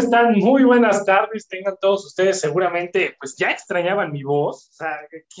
[0.00, 0.34] Están?
[0.38, 1.46] Muy buenas tardes.
[1.48, 4.68] Tengan todos ustedes seguramente, pues ya extrañaban mi voz.
[4.70, 4.98] O sea,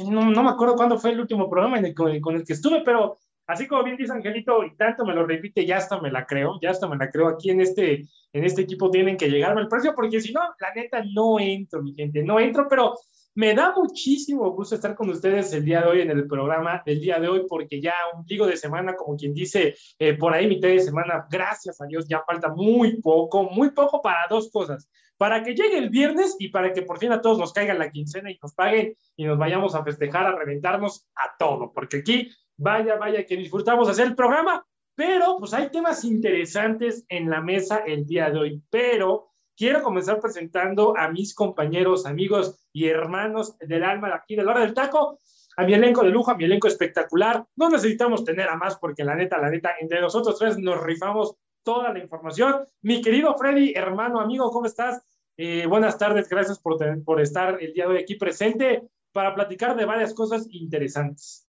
[0.08, 2.44] no, no me acuerdo cuándo fue el último programa en el, con, el, con, el,
[2.44, 6.00] que estuve, pero así como bien dice Angelito, y tanto me lo repite, ya hasta
[6.00, 7.28] me la creo, ya hasta me la creo.
[7.28, 10.74] Aquí en este, en este equipo tienen que llegarme al precio, porque si no, la
[10.74, 12.94] neta no entro, mi gente, no entro, pero
[13.34, 17.00] me da muchísimo gusto estar con ustedes el día de hoy en el programa del
[17.00, 20.46] día de hoy, porque ya un pliego de semana, como quien dice, eh, por ahí
[20.48, 24.90] mitad de semana, gracias a Dios, ya falta muy poco, muy poco para dos cosas.
[25.16, 27.90] Para que llegue el viernes y para que por fin a todos nos caiga la
[27.90, 32.30] quincena y nos paguen y nos vayamos a festejar, a reventarnos a todo, porque aquí,
[32.56, 37.84] vaya, vaya, que disfrutamos hacer el programa, pero pues hay temas interesantes en la mesa
[37.86, 39.29] el día de hoy, pero
[39.60, 44.52] quiero comenzar presentando a mis compañeros, amigos y hermanos del alma de aquí de la
[44.52, 45.18] hora del taco,
[45.54, 47.44] a mi elenco de lujo, a mi elenco espectacular.
[47.56, 51.34] No necesitamos tener a más porque la neta, la neta, entre nosotros tres nos rifamos
[51.62, 52.66] toda la información.
[52.80, 55.02] Mi querido Freddy, hermano, amigo, ¿cómo estás?
[55.36, 59.76] Eh, buenas tardes, gracias por, por estar el día de hoy aquí presente para platicar
[59.76, 61.46] de varias cosas interesantes.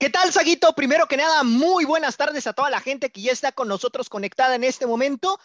[0.00, 0.72] ¿Qué tal, Saguito?
[0.74, 4.08] Primero que nada, muy buenas tardes a toda la gente que ya está con nosotros
[4.08, 5.38] conectada en este momento.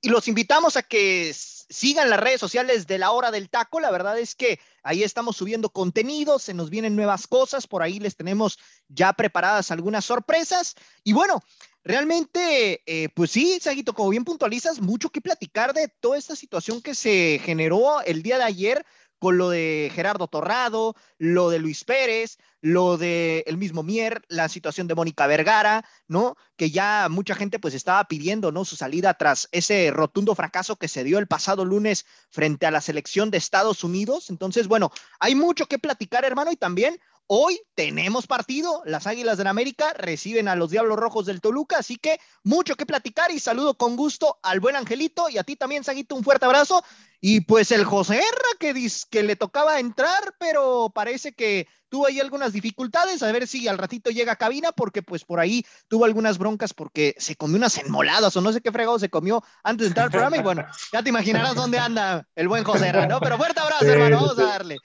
[0.00, 3.80] Y los invitamos a que sigan las redes sociales de la hora del taco.
[3.80, 7.98] La verdad es que ahí estamos subiendo contenido, se nos vienen nuevas cosas, por ahí
[7.98, 10.74] les tenemos ya preparadas algunas sorpresas.
[11.02, 11.42] Y bueno,
[11.82, 16.82] realmente, eh, pues sí, Saguito, como bien puntualizas, mucho que platicar de toda esta situación
[16.82, 18.86] que se generó el día de ayer
[19.22, 24.48] con lo de Gerardo Torrado, lo de Luis Pérez, lo de el mismo Mier, la
[24.48, 26.36] situación de Mónica Vergara, ¿no?
[26.56, 28.64] Que ya mucha gente pues estaba pidiendo, ¿no?
[28.64, 32.80] Su salida tras ese rotundo fracaso que se dio el pasado lunes frente a la
[32.80, 34.28] selección de Estados Unidos.
[34.28, 34.90] Entonces, bueno,
[35.20, 40.48] hay mucho que platicar, hermano, y también Hoy tenemos partido, las Águilas del América reciben
[40.48, 44.38] a los Diablos Rojos del Toluca, así que mucho que platicar y saludo con gusto
[44.42, 46.84] al buen Angelito y a ti también, Saguito, un fuerte abrazo.
[47.20, 52.18] Y pues el José Herra que, que le tocaba entrar, pero parece que tuvo ahí
[52.18, 56.06] algunas dificultades, a ver si al ratito llega a cabina, porque pues por ahí tuvo
[56.06, 59.84] algunas broncas porque se comió unas enmoladas o no sé qué fregado se comió antes
[59.84, 63.06] de entrar al programa y bueno, ya te imaginarás dónde anda el buen José Herra,
[63.06, 63.20] ¿no?
[63.20, 64.78] Pero fuerte abrazo, hermano, vamos a darle.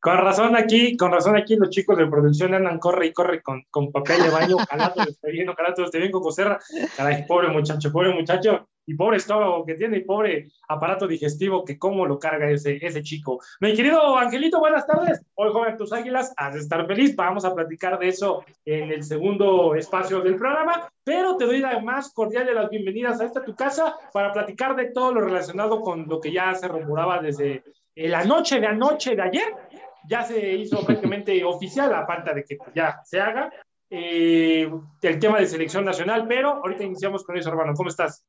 [0.00, 3.64] Con razón aquí, con razón aquí los chicos de producción andan corre y corre con,
[3.70, 6.58] con papel de baño, calato esté bien, calato esté bien, Coco Serra.
[6.96, 11.78] Caray, pobre muchacho, pobre muchacho, y pobre estómago que tiene, y pobre aparato digestivo que
[11.78, 13.38] cómo lo carga ese, ese chico.
[13.60, 15.20] Mi querido Angelito, buenas tardes.
[15.34, 17.14] Hoy joven tus águilas, has de estar feliz.
[17.14, 21.80] Vamos a platicar de eso en el segundo espacio del programa, pero te doy la
[21.80, 25.82] más cordial de las bienvenidas a esta tu casa para platicar de todo lo relacionado
[25.82, 27.64] con lo que ya se rumoraba desde
[27.94, 29.54] la noche de anoche de ayer
[30.08, 33.50] ya se hizo prácticamente oficial, a falta de que ya se haga,
[33.90, 34.70] eh,
[35.02, 37.72] el tema de selección nacional, pero ahorita iniciamos con eso, hermano.
[37.74, 38.24] ¿Cómo estás?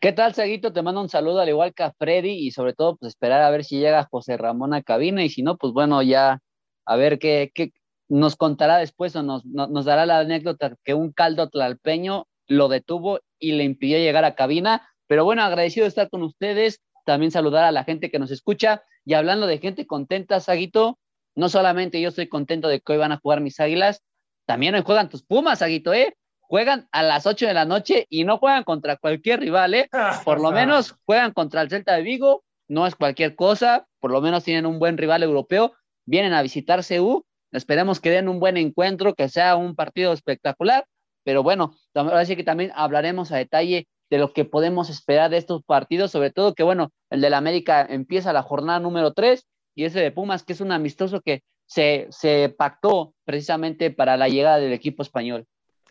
[0.00, 0.72] ¿Qué tal, Seguito?
[0.72, 3.50] Te mando un saludo al igual que a Freddy y sobre todo, pues esperar a
[3.50, 6.40] ver si llega José Ramón a cabina y si no, pues bueno, ya
[6.84, 7.72] a ver qué, qué
[8.08, 13.20] nos contará después o nos, nos dará la anécdota que un caldo tlalpeño lo detuvo
[13.38, 14.88] y le impidió llegar a cabina.
[15.06, 18.82] Pero bueno, agradecido de estar con ustedes, también saludar a la gente que nos escucha
[19.04, 20.98] y hablando de gente contenta, Saguito,
[21.38, 24.02] no solamente yo estoy contento de que hoy van a jugar mis águilas,
[24.44, 26.16] también hoy juegan tus Pumas, Aguito, ¿eh?
[26.40, 29.88] Juegan a las 8 de la noche y no juegan contra cualquier rival, ¿eh?
[30.24, 34.20] Por lo menos juegan contra el Celta de Vigo, no es cualquier cosa, por lo
[34.20, 35.74] menos tienen un buen rival europeo,
[36.06, 40.86] vienen a visitar CU, esperemos que den un buen encuentro, que sea un partido espectacular,
[41.22, 45.36] pero bueno, ahora sí que también hablaremos a detalle de lo que podemos esperar de
[45.36, 49.46] estos partidos, sobre todo que bueno, el de la América empieza la jornada número 3
[49.78, 54.28] y ese de Pumas, que es un amistoso que se, se pactó precisamente para la
[54.28, 55.46] llegada del equipo español.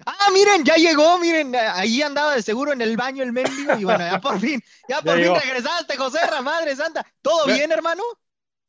[0.05, 3.85] Ah, miren, ya llegó, miren, ahí andaba de seguro en el baño el mendigo y
[3.85, 7.05] bueno, ya por fin, ya por fin regresaste, José Madre Santa.
[7.21, 8.03] ¿Todo bien, hermano?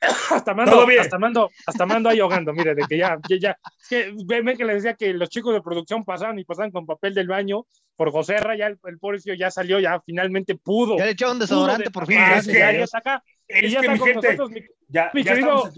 [0.01, 3.89] hasta mando, hasta mando, hasta mando ahí ahogando, mire, de que ya, ya, ya, es
[3.89, 7.13] que ven que le decía que los chicos de producción pasaban y pasaban con papel
[7.13, 7.67] del baño
[7.97, 10.97] por José ya el, el pobrecillo ya salió, ya finalmente pudo.
[10.97, 12.21] Ya le echaron un desodorante por fin.
[12.21, 13.25] Es que, ya está acá.
[13.49, 14.39] Es que mi gente,
[14.89, 15.71] ya, mi querido,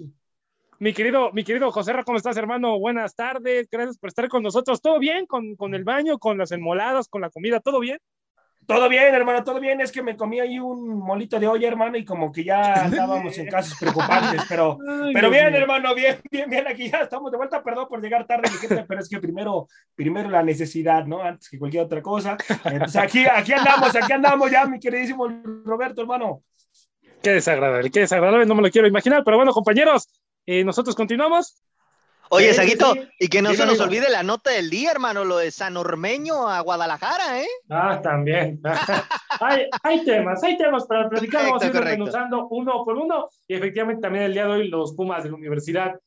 [0.79, 2.79] Mi querido, mi querido José ¿cómo estás, hermano?
[2.79, 4.83] Buenas tardes, gracias por estar con nosotros.
[4.83, 7.61] ¿Todo bien con, con el baño, con las enmoladas, con la comida?
[7.61, 7.99] ¿Todo bien?
[8.67, 9.81] Todo bien, hermano, todo bien.
[9.81, 13.37] Es que me comí ahí un molito de olla, hermano, y como que ya andábamos
[13.39, 14.79] en casos preocupantes, pero,
[15.13, 16.69] pero bien, hermano, bien, bien, bien.
[16.69, 17.63] Aquí ya estamos de vuelta.
[17.63, 21.21] Perdón por llegar tarde, mi gente, pero es que primero, primero la necesidad, ¿no?
[21.21, 22.37] Antes que cualquier otra cosa.
[22.65, 25.27] Entonces aquí, aquí andamos, aquí andamos ya, mi queridísimo
[25.65, 26.45] Roberto, hermano.
[27.23, 30.09] Qué desagradable, qué desagradable, no me lo quiero imaginar, pero bueno, compañeros,
[30.47, 31.63] eh, nosotros continuamos.
[32.33, 35.51] Oye, Saguito, y que no se nos olvide la nota del día, hermano, lo de
[35.51, 37.49] San Ormeño a Guadalajara, ¿eh?
[37.69, 38.61] Ah, también.
[39.83, 43.29] hay, temas, hay temas para platicar, vamos a ir desmenuzando uno por uno.
[43.49, 46.01] Y efectivamente también el día de hoy los Pumas de la universidad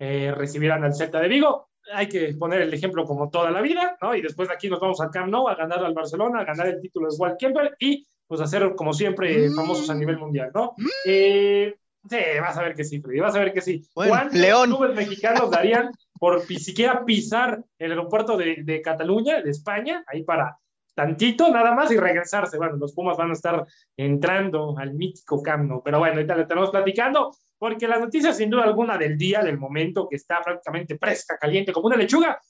[0.00, 1.68] eh, recibirán al Celta de Vigo.
[1.94, 4.16] Hay que poner el ejemplo como toda la vida, ¿no?
[4.16, 6.66] Y después de aquí nos vamos al Camp Nou a ganar al Barcelona, a ganar
[6.66, 10.74] el título de Walt Kemper y pues hacer como siempre famosos a nivel mundial, ¿no?
[10.76, 10.86] Mm.
[11.06, 11.74] Eh,
[12.08, 13.86] Sí, vas a ver que sí, Freddy, vas a ver que sí.
[13.92, 14.70] ¿Cuántos León.
[14.70, 20.58] clubes mexicanos darían por siquiera pisar el aeropuerto de, de, Cataluña, de España, ahí para
[20.94, 22.56] tantito nada más y regresarse?
[22.56, 23.66] Bueno, los Pumas van a estar
[23.96, 28.64] entrando al mítico Camno, pero bueno, ahorita le tenemos platicando, porque las noticias sin duda
[28.64, 32.40] alguna del día, del momento, que está prácticamente fresca, caliente, como una lechuga,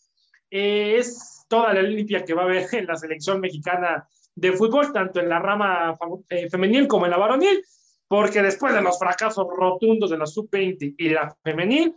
[0.50, 4.06] eh, es toda la limpia que va a haber en la selección mexicana
[4.40, 5.98] de fútbol, tanto en la rama
[6.28, 7.62] eh, femenil como en la varonil
[8.08, 11.94] porque después de los fracasos rotundos de la sub-20 y la femenil,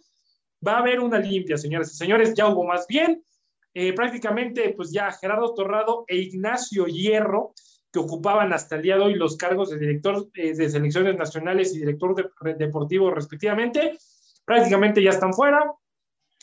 [0.66, 3.24] va a haber una limpia, señores y señores, ya hubo más bien,
[3.74, 7.54] eh, prácticamente pues ya Gerardo Torrado e Ignacio Hierro,
[7.92, 11.74] que ocupaban hasta el día de hoy los cargos de director eh, de selecciones nacionales
[11.74, 13.98] y director deportivo respectivamente,
[14.46, 15.74] prácticamente ya están fuera.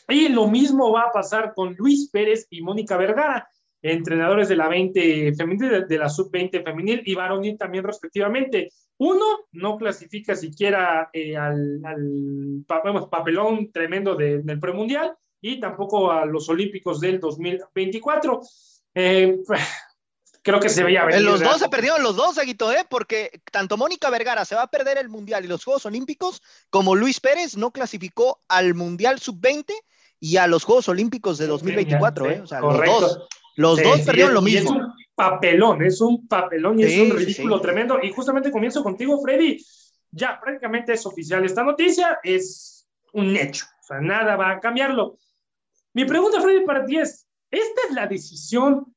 [0.07, 3.47] Y lo mismo va a pasar con Luis Pérez y Mónica Vergara,
[3.81, 8.71] entrenadores de la 20 femenil, de, la sub-20 femenil y varonil también respectivamente.
[8.97, 16.49] Uno no clasifica siquiera eh, al, al papelón tremendo del premundial y tampoco a los
[16.49, 18.41] olímpicos del 2024.
[18.95, 19.37] Eh,
[20.41, 21.21] creo que se veía venir.
[21.21, 22.85] Los dos se perdieron los dos, Aguito, ¿eh?
[22.89, 26.95] porque tanto Mónica Vergara se va a perder el Mundial y los Juegos Olímpicos, como
[26.95, 29.73] Luis Pérez no clasificó al Mundial Sub-20
[30.19, 32.29] y a los Juegos Olímpicos de 2024.
[32.29, 32.41] ¿eh?
[32.41, 33.27] O sea, los dos.
[33.59, 34.69] Los dos perdieron lo mismo.
[34.69, 37.99] Es un papelón, es un papelón y es un ridículo tremendo.
[38.01, 39.61] Y justamente comienzo contigo, Freddy.
[40.11, 43.65] Ya prácticamente es oficial esta noticia, es un hecho.
[43.81, 45.17] O sea, nada va a cambiarlo.
[45.93, 48.95] Mi pregunta, Freddy, para ti es, ¿esta es la decisión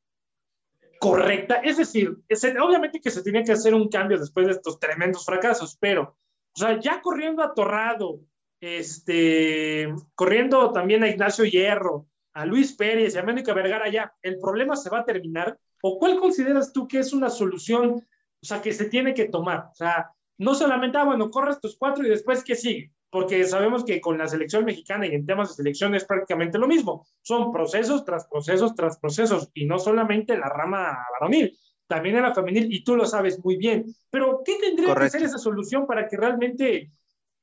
[1.00, 1.56] correcta?
[1.56, 2.16] Es decir,
[2.62, 6.16] obviamente que se tiene que hacer un cambio después de estos tremendos fracasos, pero,
[6.54, 8.20] o sea, ya corriendo a Torrado,
[8.60, 14.38] este, corriendo también a Ignacio Hierro, a Luis Pérez y a Mónica Vergara ya, ¿el
[14.38, 15.58] problema se va a terminar?
[15.82, 18.06] ¿O cuál consideras tú que es una solución,
[18.42, 19.68] o sea, que se tiene que tomar?
[19.70, 22.92] O sea, no solamente, ah, bueno, corres tus cuatro y después, ¿qué sigue?
[23.10, 26.66] Porque sabemos que con la selección mexicana y en temas de selección es prácticamente lo
[26.66, 27.06] mismo.
[27.20, 31.56] Son procesos tras procesos tras procesos y no solamente la rama varonil,
[31.86, 33.84] también en la femenil y tú lo sabes muy bien.
[34.10, 36.90] Pero, ¿qué tendría que ser esa solución para que realmente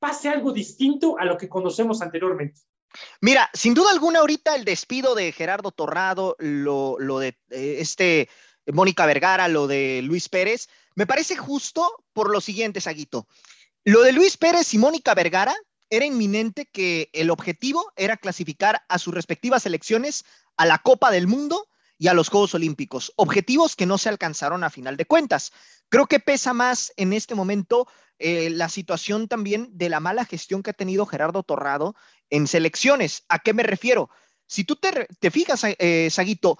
[0.00, 2.60] pase algo distinto a lo que conocemos anteriormente?
[3.20, 8.28] Mira, sin duda alguna ahorita el despido de Gerardo Torrado, lo, de eh, este
[8.66, 13.26] Mónica Vergara, lo de Luis Pérez, me parece justo por lo siguiente, Saguito.
[13.84, 15.54] Lo de Luis Pérez y Mónica Vergara
[15.88, 20.24] era inminente que el objetivo era clasificar a sus respectivas selecciones
[20.56, 21.66] a la Copa del Mundo
[21.98, 25.52] y a los Juegos Olímpicos, objetivos que no se alcanzaron a final de cuentas.
[25.90, 30.62] Creo que pesa más en este momento eh, la situación también de la mala gestión
[30.62, 31.94] que ha tenido Gerardo Torrado
[32.30, 33.24] en selecciones.
[33.28, 34.10] ¿A qué me refiero?
[34.46, 36.58] Si tú te, fijas, eh, Saguito,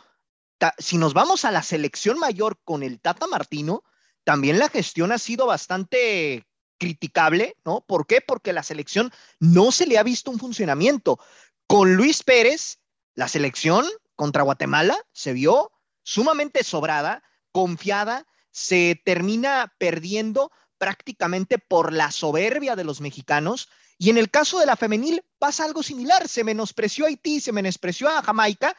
[0.79, 3.83] si nos vamos a la selección mayor con el Tata Martino,
[4.25, 6.47] también la gestión ha sido bastante
[6.79, 7.83] criticable, ¿no?
[7.83, 8.21] ¿Por qué?
[8.21, 11.19] Porque la selección no se le ha visto un funcionamiento.
[11.67, 12.79] Con Luis Pérez,
[13.15, 13.87] la selección
[14.17, 15.73] contra Guatemala se vio
[16.03, 17.23] sumamente sobrada,
[17.53, 20.51] confiada, se termina perdiendo
[20.81, 23.69] prácticamente por la soberbia de los mexicanos.
[23.99, 26.27] Y en el caso de la femenil pasa algo similar.
[26.27, 28.75] Se menospreció a Haití, se menospreció a Jamaica,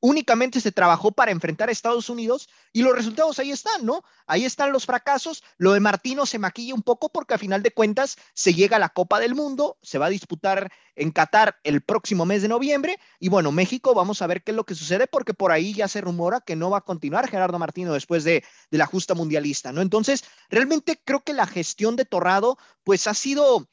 [0.00, 4.02] únicamente se trabajó para enfrentar a Estados Unidos y los resultados ahí están, ¿no?
[4.26, 5.42] Ahí están los fracasos.
[5.56, 8.80] Lo de Martino se maquilla un poco porque a final de cuentas se llega a
[8.80, 12.98] la Copa del Mundo, se va a disputar en Qatar el próximo mes de noviembre
[13.18, 15.88] y bueno, México, vamos a ver qué es lo que sucede porque por ahí ya
[15.88, 19.72] se rumora que no va a continuar Gerardo Martino después de, de la justa mundialista,
[19.72, 19.80] ¿no?
[19.80, 23.66] Entonces, realmente creo que la gestión de Torrado pues ha sido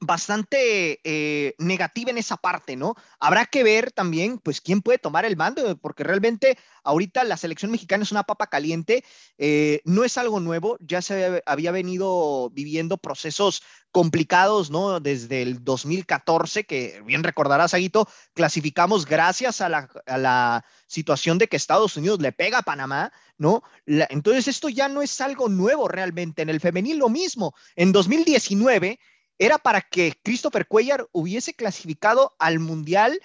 [0.00, 2.94] bastante eh, negativa en esa parte, ¿no?
[3.18, 7.70] Habrá que ver también, pues, quién puede tomar el mando, porque realmente ahorita la selección
[7.70, 9.04] mexicana es una papa caliente,
[9.38, 15.00] eh, no es algo nuevo, ya se había venido viviendo procesos complicados, ¿no?
[15.00, 21.98] Desde el 2014, que bien recordarás, Aguito, clasificamos gracias a la, situación de que Estados
[21.98, 23.62] Unidos le pega a Panamá, ¿no?
[23.84, 26.40] entonces, esto ya no es algo nuevo realmente.
[26.40, 27.54] En el femenil lo mismo.
[27.76, 28.98] En 2019
[29.38, 33.20] era para que Christopher Cuellar hubiese clasificado al Mundial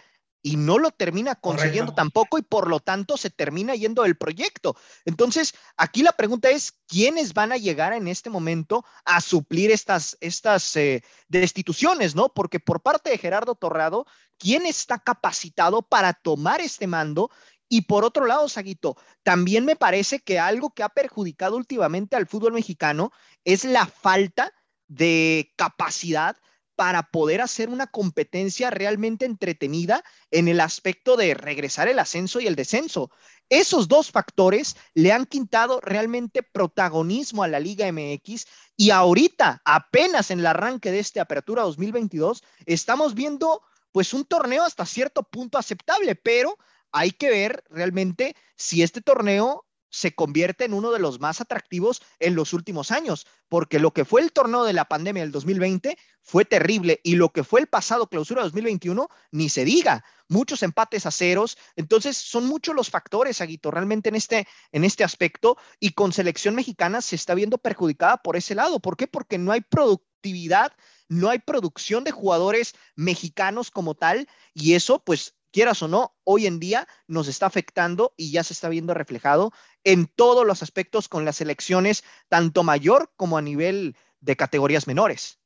[0.46, 4.76] y no lo termina consiguiendo tampoco y por lo tanto se termina yendo el proyecto.
[5.06, 10.18] Entonces, aquí la pregunta es, ¿quiénes van a llegar en este momento a suplir estas,
[10.20, 12.28] estas eh, destituciones, no?
[12.28, 14.06] Porque por parte de Gerardo Torrado,
[14.38, 17.32] ¿quién está capacitado para tomar este mando?
[17.70, 22.28] Y por otro lado, Saguito, también me parece que algo que ha perjudicado últimamente al
[22.28, 23.12] fútbol mexicano
[23.46, 24.54] es la falta
[24.96, 26.38] de capacidad
[26.76, 32.48] para poder hacer una competencia realmente entretenida en el aspecto de regresar el ascenso y
[32.48, 33.12] el descenso.
[33.50, 40.32] Esos dos factores le han quitado realmente protagonismo a la Liga MX y ahorita, apenas
[40.32, 45.60] en el arranque de esta apertura 2022, estamos viendo pues un torneo hasta cierto punto
[45.60, 46.58] aceptable, pero
[46.92, 52.02] hay que ver realmente si este torneo se convierte en uno de los más atractivos
[52.20, 55.96] en los últimos años, porque lo que fue el torneo de la pandemia del 2020
[56.20, 61.06] fue terrible y lo que fue el pasado clausura 2021, ni se diga, muchos empates
[61.06, 65.92] a ceros, entonces son muchos los factores, Aguito, realmente en este, en este aspecto y
[65.92, 68.80] con selección mexicana se está viendo perjudicada por ese lado.
[68.80, 69.06] ¿Por qué?
[69.06, 70.74] Porque no hay productividad,
[71.08, 76.48] no hay producción de jugadores mexicanos como tal y eso pues quieras o no, hoy
[76.48, 79.54] en día nos está afectando y ya se está viendo reflejado
[79.86, 85.40] en todos los aspectos con las selecciones, tanto mayor como a nivel de categorías menores.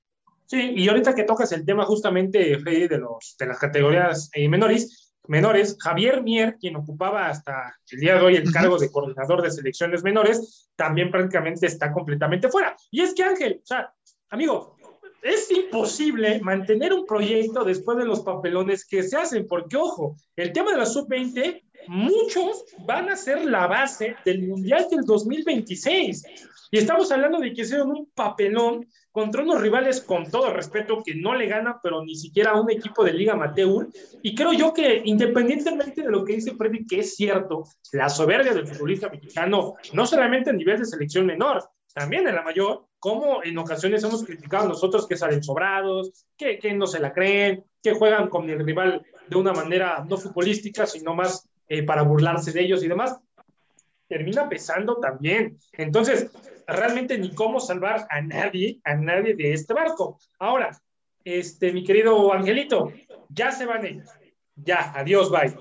[0.48, 4.48] Sí, y ahorita que tocas el tema justamente, Freddy, de, los, de las categorías eh,
[4.48, 9.42] menores, menores, Javier Mier, quien ocupaba hasta el día de hoy el cargo de coordinador
[9.42, 12.78] de selecciones menores, también prácticamente está completamente fuera.
[12.90, 13.94] Y es que Ángel, o sea,
[14.30, 14.77] amigo,
[15.22, 20.52] es imposible mantener un proyecto después de los papelones que se hacen, porque ojo, el
[20.52, 26.26] tema de la sub-20, muchos van a ser la base del Mundial del 2026.
[26.72, 31.16] Y estamos hablando de que hicieron un papelón contra unos rivales con todo respeto que
[31.16, 33.88] no le ganan, pero ni siquiera a un equipo de Liga Amateur.
[34.22, 38.54] Y creo yo que independientemente de lo que dice Freddy, que es cierto, la soberbia
[38.54, 43.44] del futbolista mexicano, no solamente a nivel de selección menor, también en la mayor, como
[43.44, 47.94] en ocasiones hemos criticado nosotros que salen sobrados, que, que, no se la creen, que
[47.94, 52.62] juegan con el rival de una manera no futbolística, sino más eh, para burlarse de
[52.62, 53.20] ellos y demás,
[54.08, 55.58] termina pesando también.
[55.74, 56.32] Entonces,
[56.66, 60.20] realmente ni cómo salvar a nadie, a nadie de este barco.
[60.40, 60.72] Ahora,
[61.24, 62.92] este, mi querido Angelito,
[63.30, 64.10] ya se van ellos.
[64.56, 65.56] Ya, adiós, bye.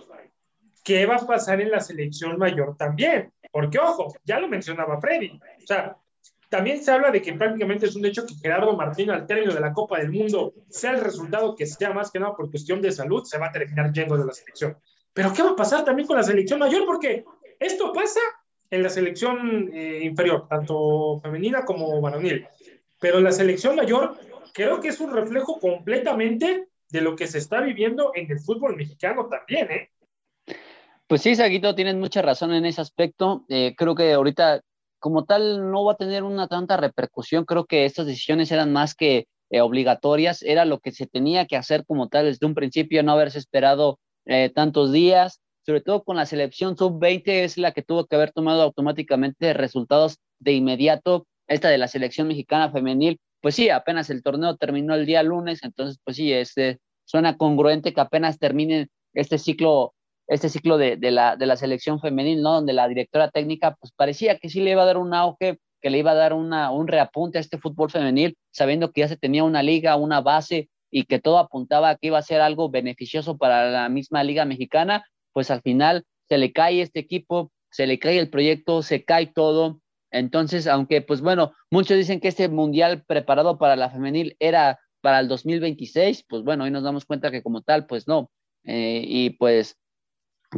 [0.84, 3.32] ¿Qué va a pasar en la selección mayor también?
[3.50, 5.40] Porque, ojo, ya lo mencionaba Freddy.
[5.62, 5.96] O sea,
[6.48, 9.60] también se habla de que prácticamente es un hecho que Gerardo Martino al término de
[9.60, 12.92] la Copa del Mundo, sea el resultado que sea más que nada por cuestión de
[12.92, 14.76] salud, se va a terminar yendo de la selección.
[15.12, 16.84] Pero ¿qué va a pasar también con la selección mayor?
[16.86, 17.24] Porque
[17.58, 18.20] esto pasa
[18.70, 22.46] en la selección eh, inferior, tanto femenina como varonil.
[23.00, 24.16] Pero la selección mayor
[24.52, 28.76] creo que es un reflejo completamente de lo que se está viviendo en el fútbol
[28.76, 29.90] mexicano también, ¿eh?
[31.06, 33.44] Pues sí, Saguito, tienes mucha razón en ese aspecto.
[33.48, 34.62] Eh, creo que ahorita
[35.06, 37.44] como tal no va a tener una tanta repercusión.
[37.44, 41.56] Creo que estas decisiones eran más que eh, obligatorias, era lo que se tenía que
[41.56, 46.16] hacer como tal desde un principio, no haberse esperado eh, tantos días, sobre todo con
[46.16, 51.28] la selección sub-20 es la que tuvo que haber tomado automáticamente resultados de inmediato.
[51.46, 55.60] Esta de la selección mexicana femenil, pues sí, apenas el torneo terminó el día lunes,
[55.62, 59.94] entonces pues sí, este, suena congruente que apenas termine este ciclo
[60.28, 62.54] este ciclo de, la, de la selección femenil, ¿no?
[62.54, 65.90] Donde la directora técnica, pues parecía que sí le iba a dar un auge, que
[65.90, 69.16] le iba a dar una, un reapunte a este fútbol femenil, sabiendo que ya se
[69.16, 72.70] tenía una liga, una base y que todo apuntaba a que iba a ser algo
[72.70, 77.86] beneficioso para la misma liga mexicana, pues al final se le cae este equipo, se
[77.86, 79.80] le cae el proyecto, se cae todo.
[80.10, 85.20] Entonces, aunque pues bueno, muchos dicen que este mundial preparado para la femenil era para
[85.20, 88.30] el 2026, pues bueno, hoy nos damos cuenta que como tal, pues no.
[88.64, 89.76] Eh, y pues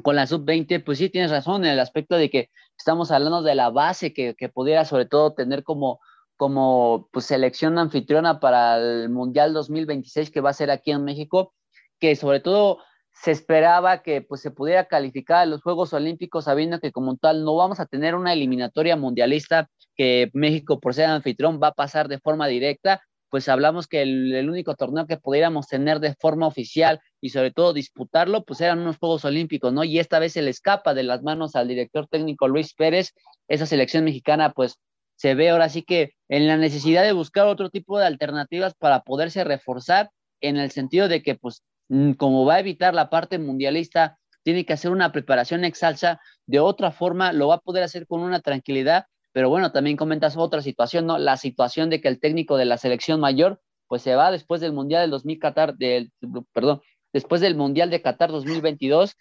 [0.03, 3.55] con la sub-20, pues sí tienes razón en el aspecto de que estamos hablando de
[3.55, 6.01] la base que, pudiera sobre todo tener como,
[6.37, 11.55] como pues, selección anfitriona para el Mundial 2026 que va a ser aquí en México,
[11.99, 12.79] que sobre todo
[13.13, 17.45] se esperaba que pues, se pudiera calificar a los Juegos Olímpicos sabiendo que como tal
[17.45, 22.07] no vamos a tener una eliminatoria mundialista que México por ser anfitrión va a pasar
[22.09, 27.01] de forma directa pues hablamos que el, único torneo que pudiéramos tener de forma oficial
[27.21, 29.85] y sobre todo disputarlo, pues eran unos Juegos Olímpicos, ¿no?
[29.85, 33.13] Y esta vez se le escapa de las manos al director técnico Luis Pérez,
[33.49, 34.79] esa selección mexicana, pues
[35.17, 39.01] se ve ahora sí que en la necesidad de buscar otro tipo de alternativas para
[39.01, 40.11] poderse reforzar
[40.41, 44.65] en el sentido de que, pues, mm, como va a evitar la parte mundialista, tiene
[44.65, 48.41] que hacer una preparación exalsa, de otra forma lo va a poder hacer con una
[48.41, 51.17] tranquilidad pero bueno, también comentas otra situación, ¿no?
[51.17, 54.73] La situación de que el técnico de la selección mayor, pues se va después del
[54.73, 56.11] Mundial del 2000 Qatar, del,
[56.53, 56.81] perdón,
[57.19, 59.17] después del Mundial de Qatar 2022,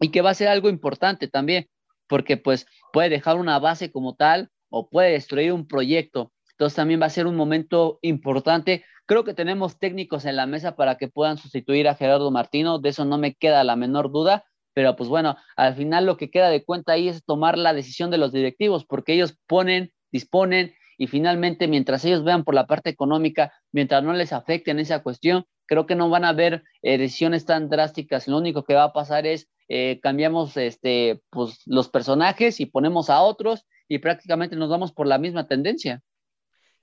[0.00, 1.68] y que va a ser algo importante también,
[2.08, 6.32] porque pues puede dejar una base como tal o puede destruir un proyecto.
[6.50, 8.84] Entonces también va a ser un momento importante.
[9.06, 12.88] Creo que tenemos técnicos en la mesa para que puedan sustituir a Gerardo Martino, de
[12.88, 16.50] eso no me queda la menor duda, pero pues bueno, al final lo que queda
[16.50, 21.06] de cuenta ahí es tomar la decisión de los directivos, porque ellos ponen, disponen y
[21.06, 25.44] finalmente mientras ellos vean por la parte económica, mientras no les afecte en esa cuestión,
[25.72, 28.28] creo que no van a haber eh, decisiones tan drásticas.
[28.28, 33.08] Lo único que va a pasar es eh, cambiamos este, pues, los personajes y ponemos
[33.08, 36.02] a otros y prácticamente nos vamos por la misma tendencia.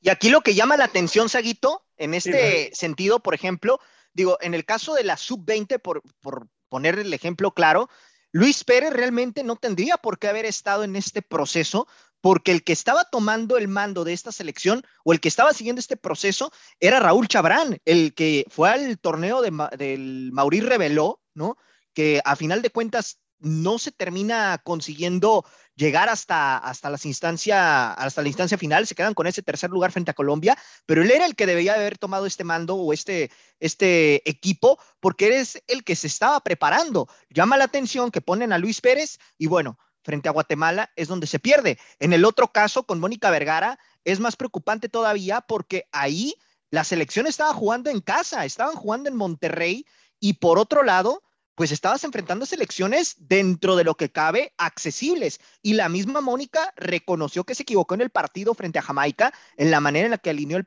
[0.02, 3.80] Y aquí lo que llama la atención, Saguito, en este sentido, por ejemplo,
[4.14, 7.90] digo, en el caso de la sub-20, por, por, poner el ejemplo claro,
[8.32, 11.88] Luis Pérez realmente no tendría por qué haber estado en este proceso,
[12.22, 15.80] porque el que estaba tomando el mando de esta selección o el que estaba siguiendo
[15.80, 21.58] este proceso era Raúl Chabrán, el que fue al torneo del Maurí Reveló, ¿no?
[21.94, 25.46] Que a final de cuentas no se termina consiguiendo
[25.76, 30.12] llegar hasta, hasta, las hasta la instancia final, se quedan con ese tercer lugar frente
[30.12, 34.30] a Colombia, pero él era el que debía haber tomado este mando o este, este
[34.30, 37.08] equipo porque eres el que se estaba preparando.
[37.30, 41.28] Llama la atención que ponen a Luis Pérez y bueno, frente a Guatemala es donde
[41.28, 41.78] se pierde.
[42.00, 46.36] En el otro caso, con Mónica Vergara, es más preocupante todavía porque ahí
[46.72, 49.86] la selección estaba jugando en casa, estaban jugando en Monterrey
[50.20, 51.24] y por otro lado,
[51.56, 55.40] pues estabas enfrentando selecciones dentro de lo que cabe accesibles.
[55.62, 59.72] Y la misma Mónica reconoció que se equivocó en el partido frente a Jamaica, en
[59.72, 60.62] la manera en la que alineó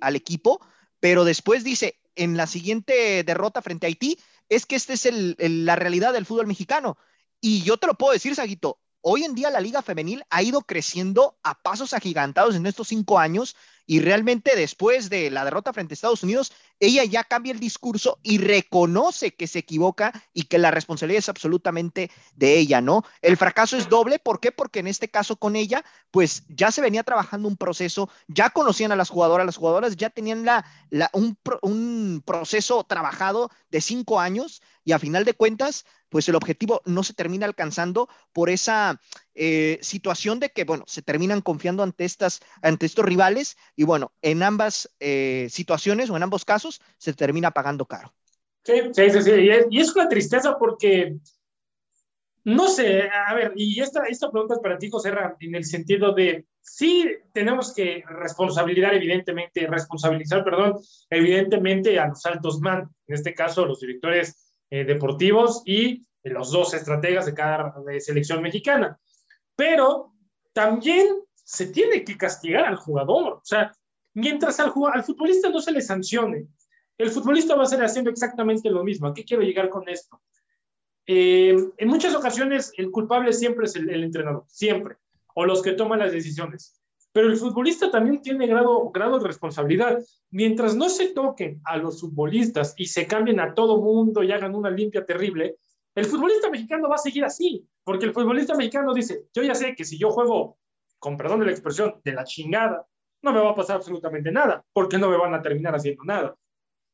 [0.00, 0.60] al equipo,
[1.00, 4.18] pero después dice, en la siguiente derrota frente a Haití,
[4.48, 6.96] es que esta es la realidad del fútbol mexicano.
[7.40, 10.60] Y yo te lo puedo decir, Saguito, hoy en día la liga femenil ha ido
[10.62, 13.56] creciendo a pasos agigantados en estos cinco años
[13.88, 18.18] y realmente después de la derrota frente a Estados Unidos, ella ya cambia el discurso
[18.22, 23.02] y reconoce que se equivoca y que la responsabilidad es absolutamente de ella, ¿no?
[23.22, 24.52] El fracaso es doble, ¿por qué?
[24.52, 28.92] Porque en este caso con ella, pues ya se venía trabajando un proceso, ya conocían
[28.92, 30.66] a las jugadoras, las jugadoras ya tenían la,
[31.14, 36.80] un, un proceso trabajado de cinco años y a final de cuentas, pues el objetivo
[36.84, 39.00] no se termina alcanzando por esa
[39.34, 44.10] eh, situación de que, bueno, se terminan confiando ante, estas, ante estos rivales y, bueno,
[44.22, 48.12] en ambas eh, situaciones o en ambos casos se termina pagando caro.
[48.64, 49.30] Sí, sí, sí, sí.
[49.70, 51.14] Y, es, una tristeza porque,
[52.42, 56.12] no sé, a ver, y esta, esta pregunta es para ti, José, en el sentido
[56.12, 63.32] de, sí tenemos que responsabilizar, evidentemente, responsabilizar, perdón, evidentemente a los altos man, en este
[63.32, 68.98] caso los directores eh, deportivos y los dos estrategas de cada selección mexicana.
[69.54, 70.14] Pero
[70.52, 73.32] también se tiene que castigar al jugador.
[73.32, 73.72] O sea,
[74.12, 76.46] mientras al, al futbolista no se le sancione,
[76.98, 79.06] el futbolista va a ser haciendo exactamente lo mismo.
[79.06, 80.20] ¿A qué quiero llegar con esto?
[81.06, 84.96] Eh, en muchas ocasiones el culpable siempre es el, el, entrenador, siempre,
[85.34, 86.78] o los que toman las decisiones.
[87.12, 89.98] Pero el futbolista también tiene grado, grado de responsabilidad.
[90.30, 94.54] Mientras no se toquen a los futbolistas y se cambien a todo mundo y hagan
[94.54, 95.56] una limpia terrible,
[95.94, 99.74] el futbolista mexicano va a seguir así, porque el futbolista mexicano dice, yo ya sé
[99.74, 100.58] que si yo juego,
[100.98, 102.86] con perdón de la expresión, de la chingada,
[103.22, 106.36] no me va a pasar absolutamente nada, porque no me van a terminar haciendo nada.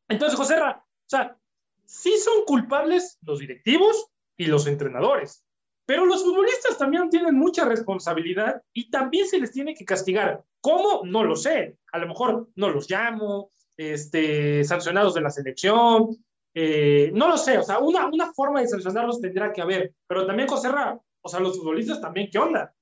[0.08, 1.36] Entonces, José Ra, o sea,
[1.84, 5.44] sí son culpables los directivos y los entrenadores,
[5.86, 10.42] pero los futbolistas también tienen mucha responsabilidad y también se les tiene que castigar.
[10.60, 11.02] ¿Cómo?
[11.04, 11.76] No lo sé.
[11.92, 16.16] A lo mejor no los llamo, este, sancionados de la selección,
[16.54, 20.24] eh, no lo sé, o sea, una, una forma de sancionarlos tendrá que haber, pero
[20.26, 22.72] también José Ra, o sea, los futbolistas también, ¿qué onda?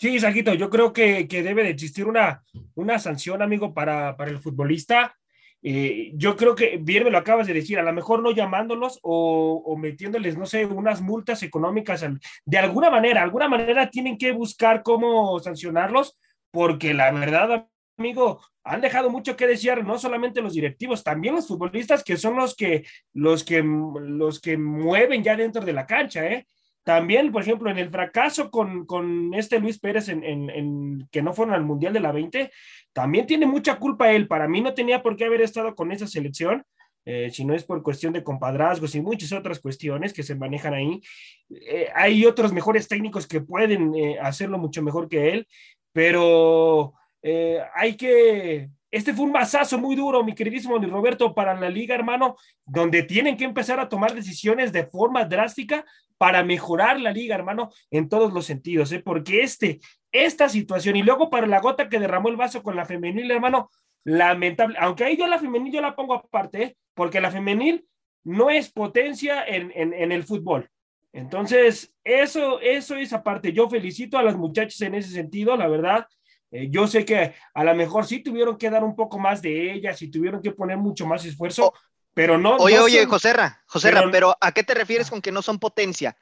[0.00, 2.44] Sí, Saquito, yo creo que, que, debe de existir una,
[2.76, 5.16] una sanción, amigo, para, para el futbolista.
[5.60, 9.00] Eh, yo creo que bien me lo acabas de decir, a lo mejor no llamándolos
[9.02, 12.06] o, o metiéndoles, no sé, unas multas económicas.
[12.44, 16.16] De alguna manera, alguna manera tienen que buscar cómo sancionarlos,
[16.52, 21.48] porque la verdad, amigo, han dejado mucho que desear, no solamente los directivos, también los
[21.48, 26.24] futbolistas que son los que, los que, los que mueven ya dentro de la cancha,
[26.24, 26.46] ¿eh?
[26.88, 31.34] También, por ejemplo, en el fracaso con, con este Luis Pérez en, en, que no
[31.34, 32.50] fueron al Mundial de la 20,
[32.94, 34.26] también tiene mucha culpa él.
[34.26, 36.64] Para mí no tenía por qué haber estado con esa selección.
[37.04, 40.72] Eh, si no es por cuestión de compadrazgos y muchas otras cuestiones que se manejan
[40.72, 41.02] ahí.
[41.50, 45.46] Eh, hay otros mejores técnicos que pueden eh, hacerlo mucho mejor que él,
[45.92, 51.68] pero eh, hay que este fue un masazo muy duro, mi queridísimo Roberto, para la
[51.68, 55.84] liga, hermano, donde tienen que empezar a tomar decisiones de forma drástica
[56.16, 59.00] para mejorar la liga, hermano, en todos los sentidos, ¿eh?
[59.00, 62.84] porque este, esta situación, y luego para la gota que derramó el vaso con la
[62.84, 63.70] femenil, hermano,
[64.04, 66.76] lamentable, aunque ahí yo la femenil yo la pongo aparte, ¿eh?
[66.94, 67.86] porque la femenil
[68.24, 70.68] no es potencia en, en, en el fútbol.
[71.12, 73.52] Entonces, eso, eso es aparte.
[73.52, 76.06] Yo felicito a las muchachas en ese sentido, la verdad.
[76.50, 79.72] Eh, yo sé que a lo mejor sí tuvieron que dar un poco más de
[79.72, 81.72] ellas y tuvieron que poner mucho más esfuerzo, oh,
[82.14, 82.56] pero no.
[82.56, 85.42] Oye, no oye, son, Joserra, Joserra, pero, pero, ¿a qué te refieres con que no
[85.42, 86.16] son potencia?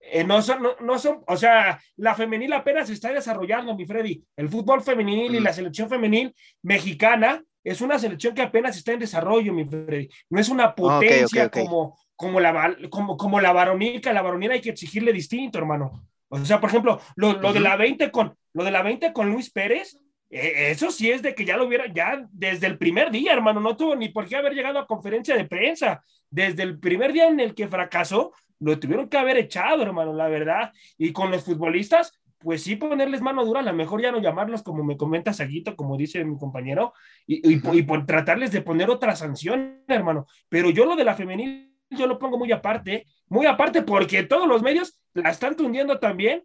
[0.00, 3.86] Eh, no, son, no, no, son, o sea, la femenil apenas se está desarrollando, mi
[3.86, 4.22] Freddy.
[4.36, 5.34] El fútbol femenil mm.
[5.34, 10.08] y la selección femenil mexicana es una selección que apenas está en desarrollo, mi Freddy.
[10.30, 11.64] No es una potencia okay, okay, okay.
[11.64, 15.58] como, como, la, como, como la varonil, que a la varonil hay que exigirle distinto,
[15.58, 16.06] hermano.
[16.28, 17.54] O sea, por ejemplo, lo, lo uh -huh.
[17.54, 19.98] de la 20 con, lo de la 20 con Luis Pérez,
[20.30, 23.60] eh, eso sí es de que ya lo hubiera, ya desde el primer día, hermano,
[23.60, 26.02] no tuvo ni por qué haber llegado a conferencia de prensa.
[26.30, 30.28] Desde el primer día en el que fracasó, lo tuvieron que haber echado, hermano, la
[30.28, 30.72] verdad.
[30.98, 34.62] Y con los futbolistas, pues sí ponerles mano dura, a lo mejor ya no llamarlos
[34.62, 36.92] como me comenta Saguito, como dice mi compañero,
[37.26, 40.26] y, y, y por tratarles de poner otra sanción, hermano.
[40.48, 44.48] Pero yo lo de la femenil, yo lo pongo muy aparte, muy aparte porque todos
[44.48, 46.44] los medios la están tundiendo también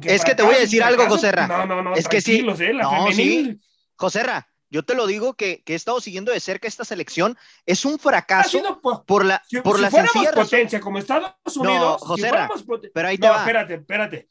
[0.00, 1.46] que es que te voy a decir algo, Joserra.
[1.46, 2.40] No, no, no, es que sí.
[2.40, 3.60] Eh, la no, femenil.
[3.60, 3.68] sí.
[3.96, 7.36] Joserra, yo te lo digo que, que, he estado siguiendo de cerca esta selección.
[7.66, 10.80] Es un fracaso por, por, la, si, por si la potencia, razón.
[10.80, 12.00] como Estados Unidos.
[12.00, 13.40] No, Joserra, si pero ahí te no, va.
[13.40, 14.28] espérate, espérate.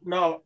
[0.00, 0.44] No.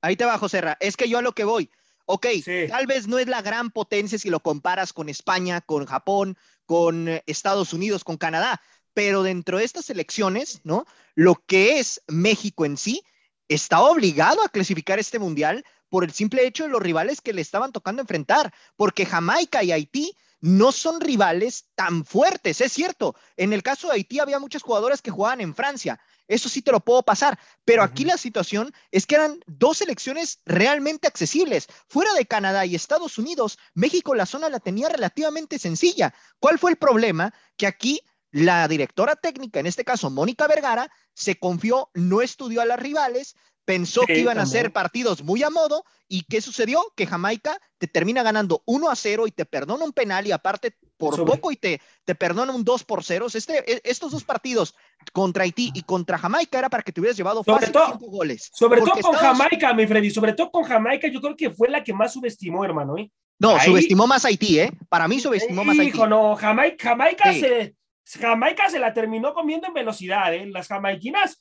[0.00, 0.76] Ahí te va, Joserra.
[0.80, 1.70] Es que yo a lo que voy.
[2.06, 2.66] Ok, sí.
[2.68, 6.36] tal vez no es la gran potencia si lo comparas con España, con Japón,
[6.70, 8.62] con Estados Unidos, con Canadá,
[8.94, 10.86] pero dentro de estas elecciones, ¿no?
[11.16, 13.02] Lo que es México en sí,
[13.48, 17.42] está obligado a clasificar este mundial por el simple hecho de los rivales que le
[17.42, 23.14] estaban tocando enfrentar, porque Jamaica y Haití no son rivales tan fuertes, es cierto.
[23.36, 26.00] En el caso de Haití había muchas jugadoras que jugaban en Francia,
[26.30, 28.10] eso sí te lo puedo pasar, pero aquí uh -huh.
[28.10, 31.66] la situación es que eran dos selecciones realmente accesibles.
[31.88, 36.14] Fuera de Canadá y Estados Unidos, México la zona la tenía relativamente sencilla.
[36.38, 37.34] ¿Cuál fue el problema?
[37.56, 38.00] Que aquí
[38.30, 43.34] la directora técnica, en este caso Mónica Vergara, se confió, no estudió a las rivales,
[43.70, 46.82] pensó que iban a ser partidos muy a modo y ¿qué sucedió?
[46.96, 50.74] Que Jamaica te termina ganando 1 a 0 y te perdona un penal y aparte
[50.96, 51.32] por Sobre.
[51.32, 53.26] poco y te, te perdona un 2 por 0.
[53.32, 54.74] Este, e, estos dos partidos
[55.12, 58.10] contra Haití y contra Jamaica era para que te hubieras llevado sobre fácil todo, cinco
[58.10, 58.50] goles.
[58.52, 59.38] Sobre todo con Estados...
[59.38, 62.64] Jamaica, mi Freddy, sobre todo con Jamaica, yo creo que fue la que más subestimó,
[62.64, 62.98] hermano.
[62.98, 63.08] ¿eh?
[63.38, 63.66] No, Ahí...
[63.66, 64.72] subestimó más Haití, ¿eh?
[64.88, 65.96] Para mí subestimó más Haití.
[65.96, 67.40] No, Jamaica, Jamaica sí.
[67.40, 67.74] se
[68.18, 70.46] Jamaica se la terminó comiendo en velocidad, ¿eh?
[70.46, 71.38] Las jamaiquinas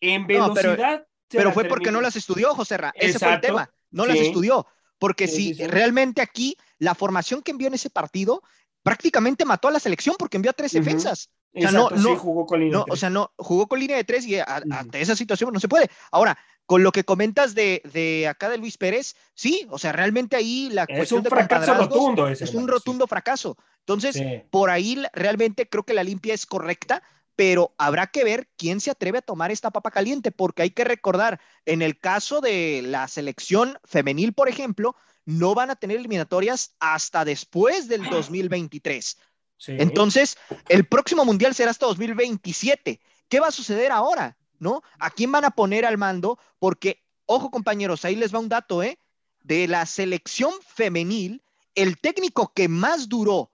[0.00, 0.48] en velocidad.
[0.48, 2.92] No, pero, pero fue porque no las estudió, José Ra.
[2.94, 3.26] Ese Exacto.
[3.26, 3.70] fue el tema.
[3.90, 4.08] No sí.
[4.10, 4.66] las estudió.
[4.98, 8.42] Porque sí, si sí, realmente aquí la formación que envió en ese partido
[8.82, 10.84] prácticamente mató a la selección porque envió a tres uh -huh.
[10.84, 11.30] defensas.
[11.54, 13.96] O sea, Exacto, no, no, jugó con línea no, O sea, no, jugó con línea
[13.96, 15.88] de tres y a, ante esa situación no se puede.
[16.10, 20.36] Ahora, con lo que comentas de, de, acá de Luis Pérez, sí, o sea, realmente
[20.36, 23.56] ahí la es cuestión un de fracaso rotundo ese, es un rotundo fracaso.
[23.80, 24.42] Entonces, sí.
[24.50, 27.02] por ahí realmente creo que la limpia es correcta,
[27.38, 30.82] pero habrá que ver quién se atreve a tomar esta papa caliente, porque hay que
[30.82, 36.74] recordar, en el caso de la selección femenil, por ejemplo, no van a tener eliminatorias
[36.80, 39.18] hasta después del 2023.
[39.56, 39.76] Sí.
[39.78, 40.36] Entonces,
[40.68, 42.98] el próximo mundial será hasta 2027.
[43.28, 44.36] ¿Qué va a suceder ahora?
[44.58, 44.82] ¿No?
[44.98, 46.40] ¿A quién van a poner al mando?
[46.58, 48.98] Porque, ojo compañeros, ahí les va un dato, ¿eh?
[49.44, 51.44] De la selección femenil,
[51.76, 53.52] el técnico que más duró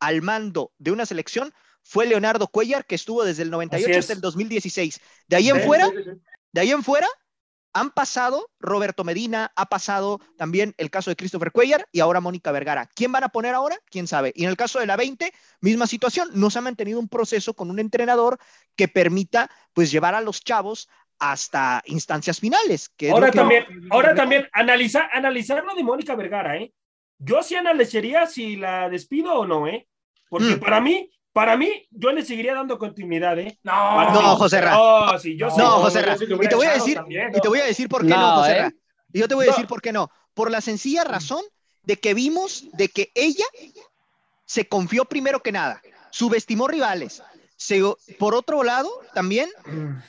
[0.00, 4.20] al mando de una selección fue Leonardo Cuellar, que estuvo desde el 98 hasta el
[4.20, 5.00] 2016.
[5.28, 5.90] De ahí en fuera,
[6.52, 7.08] de ahí en fuera,
[7.74, 12.52] han pasado Roberto Medina, ha pasado también el caso de Christopher Cuellar y ahora Mónica
[12.52, 12.88] Vergara.
[12.94, 13.76] ¿Quién van a poner ahora?
[13.90, 14.32] ¿Quién sabe?
[14.34, 17.54] Y en el caso de la 20, misma situación, no se ha mantenido un proceso
[17.54, 18.38] con un entrenador
[18.76, 22.90] que permita pues llevar a los chavos hasta instancias finales.
[22.96, 26.72] Que ahora que también, ahora también analizar, analizar lo de Mónica Vergara, ¿eh?
[27.18, 29.88] Yo sí analizaría si la despido o no, ¿eh?
[30.28, 30.60] Porque mm.
[30.60, 33.58] para mí, para mí, yo le seguiría dando continuidad, ¿eh?
[33.62, 35.18] No, no, José Ra.
[35.18, 36.16] Sí, yo no, no, José Ra.
[36.20, 37.38] Y te voy a decir, también, no.
[37.38, 38.66] y te voy a decir por qué no, no José Ra.
[38.68, 38.72] ¿eh?
[39.12, 40.10] Y yo te voy a decir por qué no.
[40.34, 41.42] Por la sencilla razón
[41.84, 43.44] de que vimos de que ella
[44.44, 47.22] se confió primero que nada, subestimó rivales,
[48.18, 49.48] por otro lado, también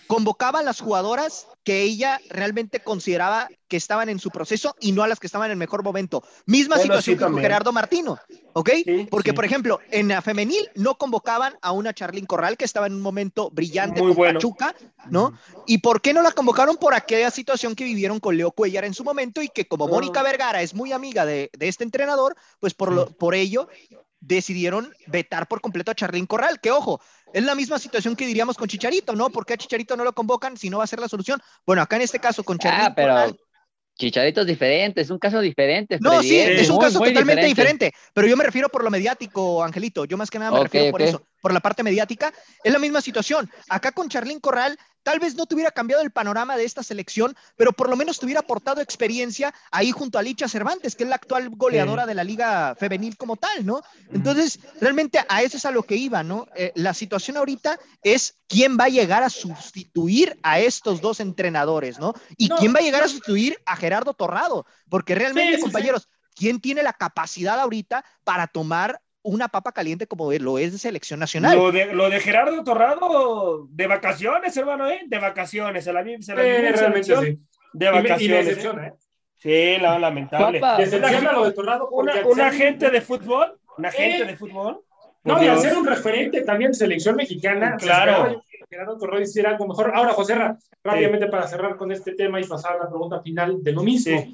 [0.07, 5.01] convocaba a las jugadoras que ella realmente consideraba que estaban en su proceso y no
[5.01, 6.23] a las que estaban en el mejor momento.
[6.45, 8.19] Misma situación que con Gerardo Martino,
[8.53, 8.69] ¿ok?
[9.09, 12.93] Porque, por ejemplo, en la femenil no convocaban a una Charlín Corral que estaba en
[12.93, 14.75] un momento brillante Muy con Pachuca,
[15.09, 15.37] ¿no?
[15.65, 16.77] ¿Y por qué no la convocaron?
[16.77, 19.89] Por aquella situación que vivieron con Leo Cuellar en su momento y que como ah.
[19.89, 23.69] Mónica Vergara es muy amiga de, este entrenador, pues por, lo, por ello
[24.23, 27.01] decidieron vetar por completo a Charlín Corral, que ojo,
[27.33, 29.29] es la misma situación que diríamos con Chicharito, ¿no?
[29.29, 31.41] ¿Por qué a Chicharito no lo convocan si no va a ser la solución?
[31.65, 33.35] Bueno, acá en este caso con Charlín ah, pero...
[33.95, 35.99] Chicharito es diferente, es un caso diferente.
[36.01, 37.91] No, sí, es un caso totalmente diferente.
[38.13, 40.05] pero yo me refiero por lo mediático, Angelito.
[40.05, 42.33] Yo más que nada me refiero por eso, por la parte mediática.
[42.63, 43.51] Es la misma situación.
[43.67, 47.35] Acá con Charlín Corral Tal vez no te hubiera cambiado el panorama de esta selección,
[47.57, 51.09] pero por lo menos te hubiera aportado experiencia ahí junto a Licha Cervantes, que es
[51.09, 53.81] la actual goleadora de la liga femenil como tal, ¿no?
[54.13, 56.47] Entonces, realmente a eso es a lo que iba, ¿no?
[56.55, 61.99] Eh, la situación ahorita es quién va a llegar a sustituir a estos dos entrenadores,
[61.99, 62.13] ¿no?
[62.37, 66.81] Y quién va a llegar a sustituir a Gerardo Torrado, porque realmente, compañeros, ¿quién tiene
[66.81, 71.57] la capacidad ahorita para tomar una papa caliente como lo es de selección nacional.
[71.57, 75.01] Lo de, lo de Gerardo Torrado, de vacaciones, hermano, ¿eh?
[75.07, 77.39] De vacaciones, se la, se la eh, realmente sí.
[77.73, 78.63] De vacaciones.
[78.63, 78.93] Y me ¿eh?
[79.35, 80.61] Sí, la, lamentable.
[80.77, 81.89] Decepciona lo de Torrado.
[81.89, 84.81] Una, un agente de fútbol, un agente de fútbol.
[85.23, 87.77] No, y ser un referente también de selección mexicana.
[87.77, 88.43] Claro.
[88.69, 89.91] Gerardo Torrado hiciera algo mejor.
[89.95, 90.35] Ahora, José
[90.83, 94.25] rápidamente para cerrar con este tema y pasar a la pregunta final de lo mismo.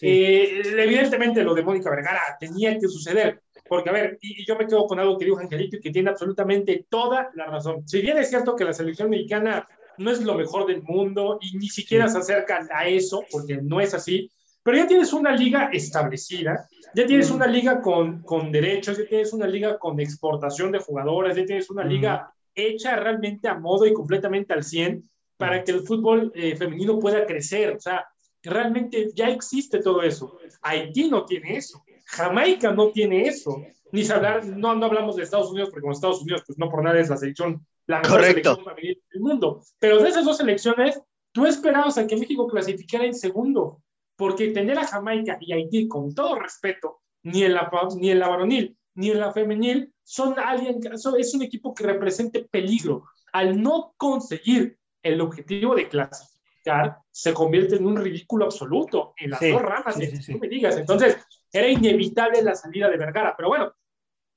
[0.00, 4.66] Eh, evidentemente lo de Mónica Vergara tenía que suceder porque, a ver, y, yo me
[4.66, 7.86] quedo con algo que dijo Angelito y que tiene absolutamente toda la razón.
[7.86, 11.56] Si bien es cierto que la selección mexicana no es lo mejor del mundo y
[11.56, 14.30] ni siquiera se acercan a eso, porque no es así,
[14.62, 19.32] pero ya tienes una liga establecida, ya tienes una liga con, con derechos, ya tienes
[19.32, 23.92] una liga con exportación de jugadores, ya tienes una liga hecha realmente a modo y
[23.92, 27.76] completamente al 100 para que el fútbol eh, femenino pueda crecer.
[27.76, 28.06] O sea,
[28.42, 30.38] realmente ya existe todo eso.
[30.62, 31.82] Haití no tiene eso.
[32.08, 33.62] Jamaica no tiene eso.
[33.92, 36.82] Ni hablar, no, no hablamos de Estados Unidos, porque como Estados Unidos, pues no por
[36.82, 39.62] nada es la selección, la mejor selección del mundo.
[39.78, 41.00] Pero de esas dos selecciones,
[41.32, 43.82] tú esperabas a que México clasificara en segundo,
[44.16, 48.28] porque tener a Jamaica y Haití, con todo respeto, ni en la, ni en la
[48.28, 50.80] varonil, ni en la femenil, son alguien,
[51.18, 53.04] es un equipo que represente peligro.
[53.32, 59.40] Al no conseguir el objetivo de clasificar, se convierte en un ridículo absoluto en las
[59.40, 60.76] dos ramas, sí, me digas.
[60.76, 61.16] Entonces,
[61.52, 63.74] era inevitable la salida de Vergara, pero bueno,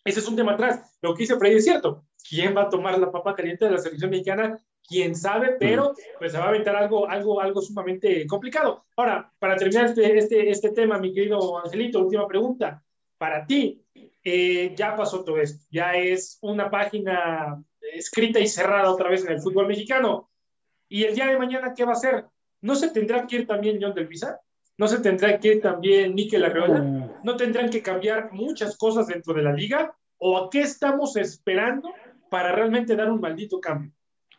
[0.04, 0.97] ese es un tema atrás.
[1.02, 2.06] Lo que dice Freddy es cierto.
[2.28, 4.60] ¿Quién va a tomar la papa caliente de la selección mexicana?
[4.88, 8.86] Quién sabe, pero pues se va a aventar algo, algo, algo sumamente complicado.
[8.95, 12.84] Ahora, para terminar este, este, este tema, mi querido Angelito, última pregunta.
[13.17, 13.84] Para ti,
[14.24, 15.63] eh, ya pasó todo esto.
[15.69, 20.30] Ya es una página escrita y cerrada otra vez en el fútbol mexicano.
[20.89, 22.26] ¿Y el día de mañana qué va a hacer?
[22.62, 24.39] ¿No se tendrá que ir también John del Visa?
[24.78, 27.01] ¿No se tendrá que ir también Miquel Arreola?
[27.24, 29.96] ¿No tendrán que cambiar muchas cosas dentro de la liga?
[30.18, 31.94] ¿O a qué estamos esperando
[32.30, 33.92] para realmente dar un maldito cambio?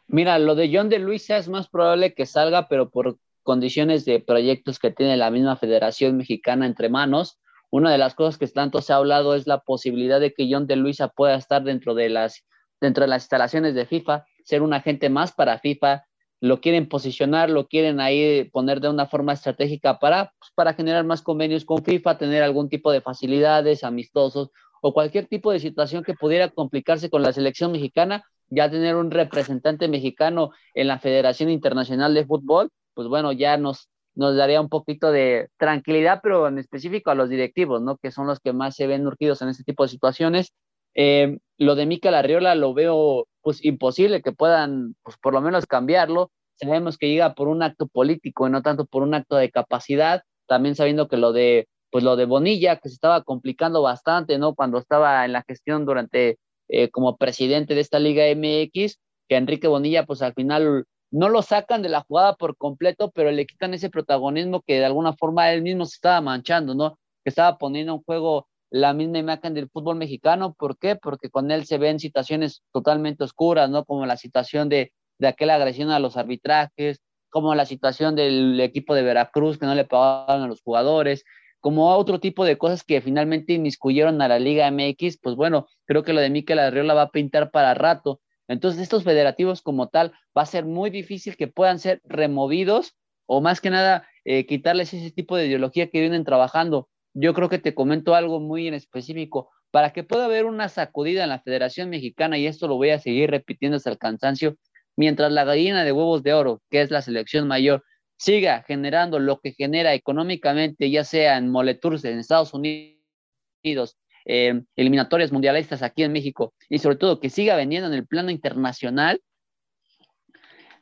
[0.09, 4.21] Mira, lo de John de Luisa es más probable que salga, pero por condiciones de
[4.21, 7.40] proyectos que tiene la misma Federación Mexicana entre manos.
[7.71, 10.66] Una de las cosas que tanto se ha hablado es la posibilidad de que John
[10.66, 12.45] de Luisa pueda estar dentro de las,
[12.81, 16.05] dentro de las instalaciones de FIFA, ser un agente más para FIFA,
[16.42, 21.05] lo quieren posicionar, lo quieren ahí poner de una forma estratégica para, pues, para generar
[21.05, 24.50] más convenios con FIFA, tener algún tipo de facilidades amistosos
[24.83, 29.12] o cualquier tipo de situación que pudiera complicarse con la selección mexicana, ya tener un
[29.12, 34.68] representante mexicano en la Federación Internacional de Fútbol, pues bueno, ya nos, nos daría un
[34.68, 37.98] poquito de tranquilidad, pero en específico a los directivos, ¿no?
[37.98, 40.52] Que son los que más se ven urgidos en este tipo de situaciones.
[40.94, 45.66] Eh, lo de Mikel Arriola lo veo pues imposible que puedan pues por lo menos
[45.66, 46.31] cambiarlo.
[46.57, 50.22] Sabemos que llega por un acto político y no tanto por un acto de capacidad,
[50.46, 54.55] también sabiendo que lo de pues lo de Bonilla que se estaba complicando bastante, ¿no?
[54.55, 59.68] Cuando estaba en la gestión durante eh, como presidente de esta Liga MX, que Enrique
[59.68, 63.74] Bonilla pues al final no lo sacan de la jugada por completo, pero le quitan
[63.74, 66.98] ese protagonismo que de alguna forma él mismo se estaba manchando, ¿no?
[67.22, 70.54] Que estaba poniendo en juego la misma imagen del fútbol mexicano.
[70.54, 70.96] ¿Por qué?
[70.96, 73.85] Porque con él se ven situaciones totalmente oscuras, ¿no?
[73.85, 78.94] Como la situación de, de aquella agresión a los arbitrajes, como la situación del equipo
[78.94, 81.24] de Veracruz que no le pagaban a los jugadores,
[81.61, 86.02] como otro tipo de cosas que finalmente inmiscuyeron a la Liga MX, pues bueno, creo
[86.02, 88.20] que lo de Miquel Arriola va a pintar para rato.
[88.48, 93.42] Entonces, estos federativos como tal, va a ser muy difícil que puedan ser removidos o
[93.42, 97.59] más que nada eh, quitarles ese tipo de ideología que vienen trabajando yo creo que
[97.59, 99.51] te comento algo muy en específico.
[99.72, 102.98] para que pueda haber una sacudida en la Federación Mexicana, y esto lo voy a
[102.98, 104.57] seguir repitiendo hasta el cansancio,
[104.96, 107.83] mientras la gallina de huevos de oro, que es la selección mayor,
[108.18, 113.96] siga generando lo que genera económicamente, ya sea en Moletours en Estados Unidos,
[114.27, 118.31] eh, eliminatorias mundialistas aquí en México, y sobre todo que siga vendiendo en el plano
[118.31, 119.22] internacional,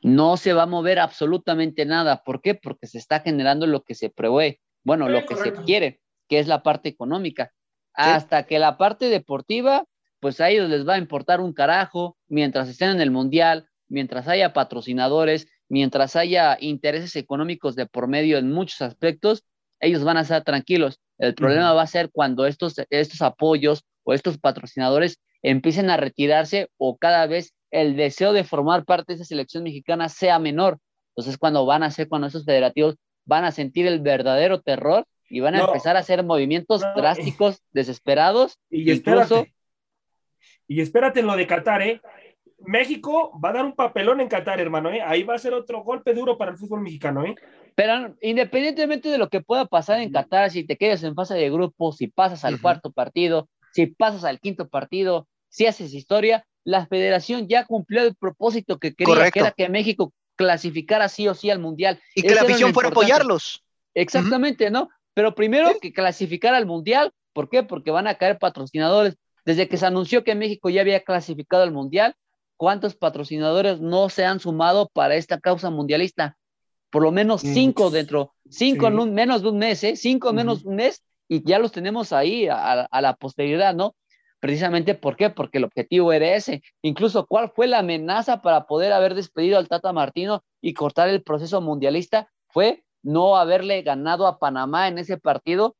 [0.03, 2.23] no se va a mover absolutamente nada.
[2.23, 2.55] ¿Por qué?
[2.55, 6.47] Porque se está generando lo que se prevé, bueno, lo que se quiere, que es
[6.47, 7.51] la parte económica.
[7.93, 9.83] Hasta que la parte deportiva,
[10.21, 14.29] pues a ellos les va a importar un carajo mientras estén en el mundial, mientras
[14.29, 19.43] haya patrocinadores, mientras haya intereses económicos de por medio en muchos aspectos,
[19.81, 21.01] ellos van a estar tranquilos.
[21.17, 26.69] El problema va a ser cuando estos, estos apoyos o estos patrocinadores empiecen a retirarse
[26.77, 30.79] o cada vez el deseo de formar parte de esa selección mexicana sea menor.
[31.09, 35.39] Entonces, cuando van a ser, cuando esos federativos van a sentir el verdadero terror y
[35.39, 38.59] van a empezar a hacer movimientos drásticos, desesperados.
[38.69, 39.53] Y espérate.
[40.67, 42.01] Y espérate en lo de Qatar, ¿eh?
[42.59, 45.01] México va a dar un papelón en Qatar, hermano, ¿eh?
[45.01, 47.35] Ahí va a ser otro golpe duro para el fútbol mexicano, ¿eh?
[47.75, 51.49] Pero independientemente de lo que pueda pasar en Qatar, si te quedas en fase de
[51.49, 56.85] grupo, si pasas al cuarto partido, si pasas al quinto partido, si haces historia, la
[56.85, 61.49] federación ya cumplió el propósito que quería, que era que México clasificara sí o sí
[61.49, 61.99] al Mundial.
[62.15, 63.63] Y que la afición fuera a apoyarlos.
[63.93, 64.89] Exactamente, ¿no?
[65.13, 67.63] Pero primero que clasificar al Mundial, ¿por qué?
[67.63, 69.17] Porque van a caer patrocinadores.
[69.45, 72.15] Desde que se anunció que México ya había clasificado al Mundial,
[72.57, 76.37] ¿cuántos patrocinadores no se han sumado para esta causa mundialista?
[76.91, 79.95] Por lo menos mm, cinco dentro, cinco en un, menos de un mes, ¿eh?
[79.95, 83.95] Cinco menos de un mes y ya los tenemos ahí a, a la posteridad, ¿no?
[84.41, 85.29] Precisamente, ¿por qué?
[85.29, 86.63] Porque el objetivo era ese.
[86.81, 91.21] Incluso, ¿cuál fue la amenaza para poder haber despedido al Tata Martino y cortar el
[91.21, 92.27] proceso mundialista?
[92.47, 95.75] Fue no haberle ganado a Panamá en ese partido,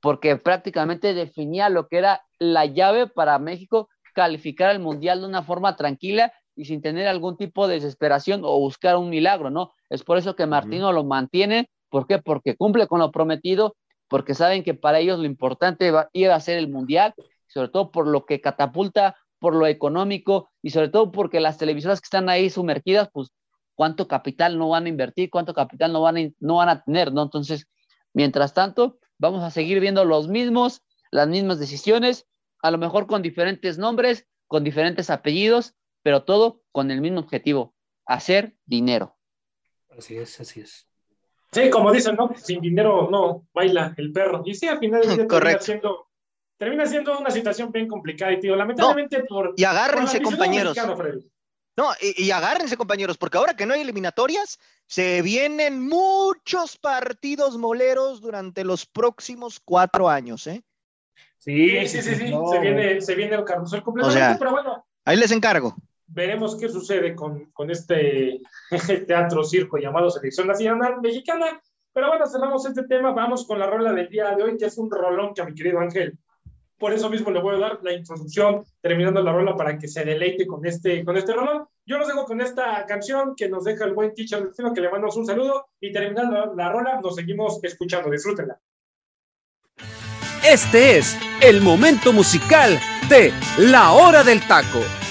[0.00, 5.42] porque prácticamente definía lo que era la llave para México calificar al Mundial de una
[5.42, 9.72] forma tranquila y sin tener algún tipo de desesperación o buscar un milagro, ¿no?
[9.90, 11.70] Es por eso que Martino lo mantiene.
[11.88, 12.18] ¿Por qué?
[12.18, 13.76] Porque cumple con lo prometido,
[14.08, 17.14] porque saben que para ellos lo importante iba a ser el Mundial
[17.48, 22.00] sobre todo por lo que catapulta, por lo económico y sobre todo porque las televisoras
[22.00, 23.30] que están ahí sumergidas, pues
[23.78, 27.12] cuánto capital no van a invertir, cuánto capital no van a, no van a tener,
[27.12, 27.22] ¿no?
[27.22, 27.68] Entonces,
[28.12, 32.26] mientras tanto, vamos a seguir viendo los mismos, las mismas decisiones,
[32.60, 37.72] a lo mejor con diferentes nombres, con diferentes apellidos, pero todo con el mismo objetivo,
[38.04, 39.16] hacer dinero.
[39.96, 40.88] Así es, así es.
[41.52, 42.32] Sí, como dicen, ¿no?
[42.34, 44.42] Sin dinero no baila el perro.
[44.44, 46.08] Y sí, al final de Correcto
[46.56, 49.54] termina siendo una situación bien complicada y tío, lamentablemente por...
[49.56, 50.76] Y agárrense compañeros.
[51.78, 58.20] No, y, agárrense compañeros, porque ahora que no hay eliminatorias, se vienen muchos partidos moleros
[58.20, 60.64] durante los próximos cuatro años, ¿eh?
[61.36, 64.84] Sí, sí, sí, sí, se, viene, se viene el carrusel completamente, pero bueno.
[65.04, 65.76] Ahí les encargo.
[66.08, 68.40] Veremos qué sucede con, con este
[69.06, 71.62] teatro circo llamado Selección Nacional Mexicana.
[71.92, 74.78] Pero bueno, cerramos este tema, vamos con la rola del día de hoy, que es
[74.78, 76.18] un rolón que a mi querido Ángel
[76.78, 80.04] por eso mismo le voy a dar la introducción terminando la rola para que se
[80.04, 81.66] deleite con este, con este rolón.
[81.84, 84.90] Yo los dejo con esta canción que nos deja el buen teacher Destino, que le
[84.90, 88.10] mandamos un saludo y terminando la rola nos seguimos escuchando.
[88.10, 88.58] Disfrútenla.
[90.46, 95.07] Este es el momento musical de La Hora del Taco.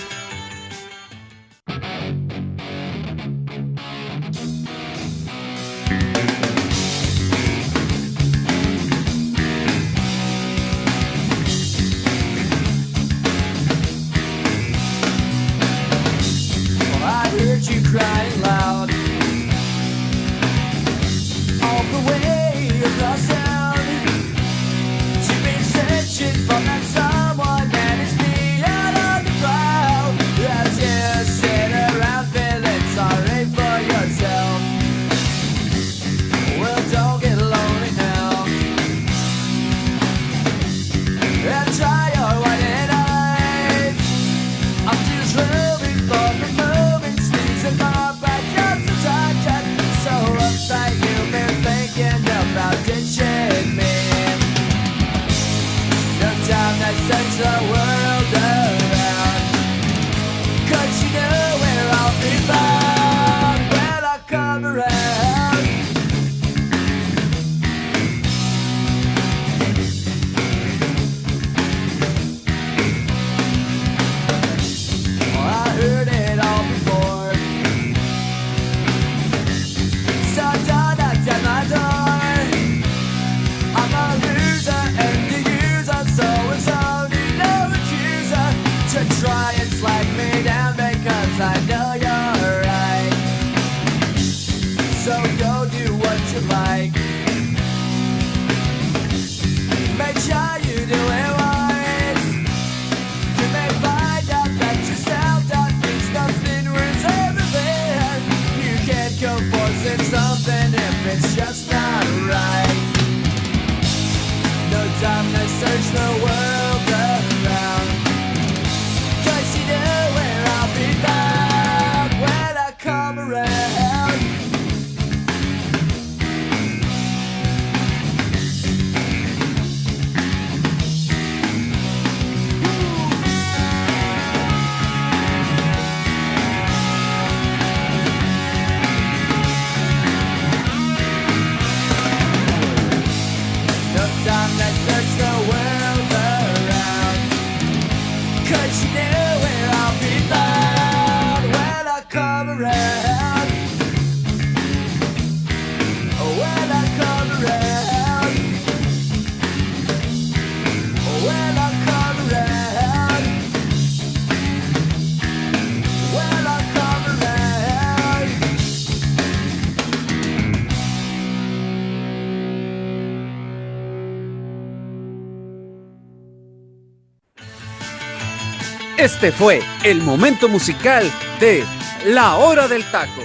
[179.08, 181.04] Este fue el momento musical
[181.40, 181.64] de
[182.08, 183.22] La Hora del Taco.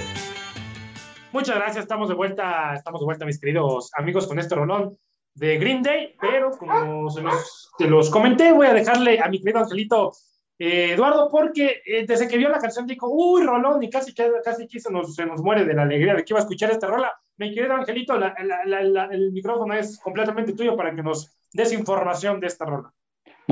[1.32, 4.96] Muchas gracias, estamos de vuelta, estamos de vuelta, mis queridos amigos, con este rolón
[5.34, 9.40] de Green Day, pero como se los, se los comenté, voy a dejarle a mi
[9.40, 10.12] querido Angelito
[10.56, 14.30] eh, Eduardo, porque eh, desde que vio la canción dijo, uy, rolón, y casi, que-
[14.44, 16.70] casi aquí se nos, se nos muere de la alegría de que iba a escuchar
[16.70, 17.10] esta rola.
[17.38, 18.34] Mi querido Angelito, la-
[18.66, 22.92] la- la- el micrófono es completamente tuyo para que nos des información de esta rola.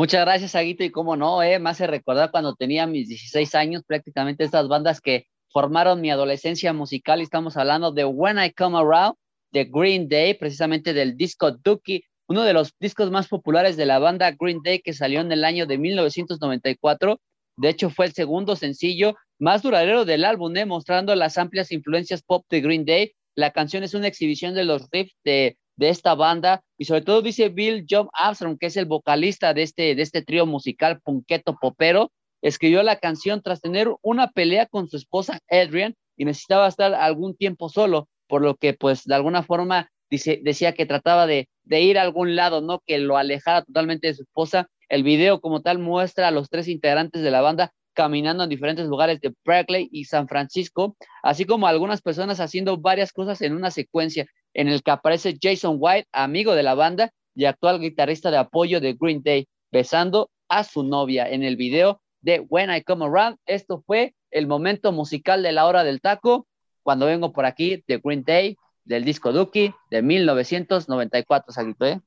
[0.01, 3.83] Muchas gracias, Aguito, y cómo no, eh, me hace recordar cuando tenía mis 16 años,
[3.87, 8.79] prácticamente estas bandas que formaron mi adolescencia musical, y estamos hablando de When I Come
[8.79, 9.17] Around,
[9.53, 13.99] de Green Day, precisamente del disco Dookie, uno de los discos más populares de la
[13.99, 17.21] banda Green Day que salió en el año de 1994.
[17.59, 22.23] De hecho, fue el segundo sencillo más duradero del álbum, eh, mostrando las amplias influencias
[22.23, 23.13] pop de Green Day.
[23.35, 27.23] La canción es una exhibición de los riffs de, de esta banda y sobre todo
[27.23, 31.57] dice Bill John Armstrong, que es el vocalista de este, de este trío musical punqueto
[31.59, 32.13] popero,
[32.43, 37.35] escribió la canción tras tener una pelea con su esposa Adrian y necesitaba estar algún
[37.35, 41.81] tiempo solo, por lo que pues de alguna forma dice, decía que trataba de, de
[41.81, 42.83] ir a algún lado, ¿no?
[42.87, 44.69] Que lo alejara totalmente de su esposa.
[44.91, 48.87] El video como tal muestra a los tres integrantes de la banda caminando en diferentes
[48.87, 53.71] lugares de Berkeley y San Francisco, así como algunas personas haciendo varias cosas en una
[53.71, 54.25] secuencia
[54.55, 58.81] en el que aparece Jason White, amigo de la banda y actual guitarrista de apoyo
[58.81, 63.37] de Green Day, besando a su novia en el video de When I Come Around.
[63.45, 66.47] Esto fue el momento musical de la hora del taco,
[66.83, 72.01] cuando vengo por aquí de Green Day, del disco Dookie de 1994, Saguito, ¿eh?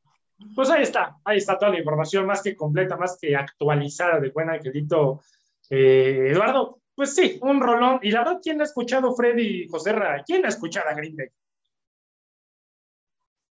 [0.55, 4.31] Pues ahí está, ahí está toda la información más que completa, más que actualizada de
[4.31, 5.21] buen Angelito
[5.69, 6.79] eh, Eduardo.
[6.95, 7.99] Pues sí, un rolón.
[8.03, 10.23] Y la verdad, ¿quién ha escuchado Freddy Joserra?
[10.23, 11.15] ¿Quién ha escuchado a Green?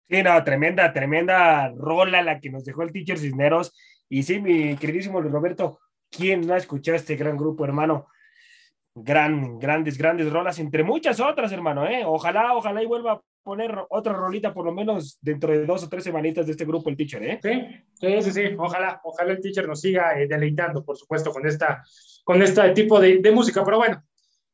[0.09, 3.75] Sí, no, tremenda, tremenda rola la que nos dejó el teacher Cisneros.
[4.09, 5.79] Y sí, mi queridísimo Roberto,
[6.09, 8.07] ¿quién no ha escuchado este gran grupo, hermano?
[9.03, 12.03] Gran, grandes, grandes rolas, entre muchas otras, hermano, ¿eh?
[12.03, 15.89] Ojalá, ojalá y vuelva a poner otra rolita, por lo menos dentro de dos o
[15.89, 17.39] tres semanitas de este grupo, el teacher, ¿eh?
[17.41, 17.51] Sí,
[17.93, 18.55] sí, sí, sí.
[18.57, 21.83] Ojalá, ojalá el teacher nos siga eh, deleitando, por supuesto, con, esta,
[22.23, 23.63] con este tipo de, de música.
[23.63, 24.01] Pero bueno,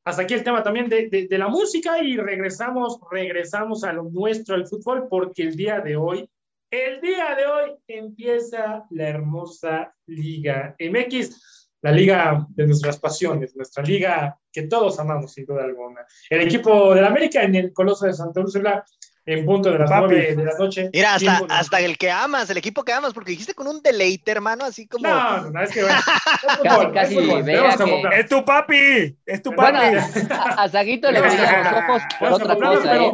[0.03, 4.03] hasta aquí el tema también de, de, de, la música y regresamos, regresamos a lo
[4.03, 6.29] nuestro, el fútbol, porque el día de hoy,
[6.69, 13.83] el día de hoy empieza la hermosa Liga MX, la liga de nuestras pasiones, nuestra
[13.83, 16.01] liga que todos amamos sin duda alguna.
[16.29, 18.83] El equipo del América en el Coloso de Santa Úrsula
[19.25, 20.05] en punto de las Papi.
[20.07, 20.89] nueve de la noche.
[20.91, 23.81] Mira, hasta, de- hasta el que amas, el equipo que amas, porque dijiste con un
[23.81, 25.07] deleite, hermano, así como.
[25.07, 25.97] No, no, no, es que bueno.
[26.35, 28.19] es Casi, fútbol, casi es fútbol, vea tenemos que- acoplarnos.
[28.19, 29.17] ¡Es tu papi!
[29.25, 30.27] ¡Es tu Bueno, papi!
[30.29, 33.11] a, a Saguito le brillan los ojos por otra cosa, pero ¿eh?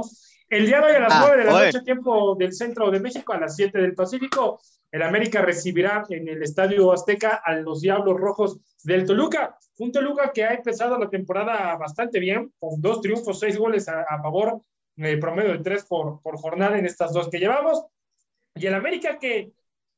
[0.49, 2.99] El día de hoy a las Ah, 9 de la noche, tiempo del centro de
[2.99, 4.59] México, a las 7 del Pacífico,
[4.91, 9.59] el América recibirá en el Estadio Azteca a los Diablos Rojos del Toluca.
[9.77, 14.01] Un Toluca que ha empezado la temporada bastante bien, con dos triunfos, seis goles a,
[14.01, 14.59] a favor,
[14.97, 17.85] eh, promedio de tres por, por jornada en estas dos que llevamos.
[18.55, 19.51] Y el América que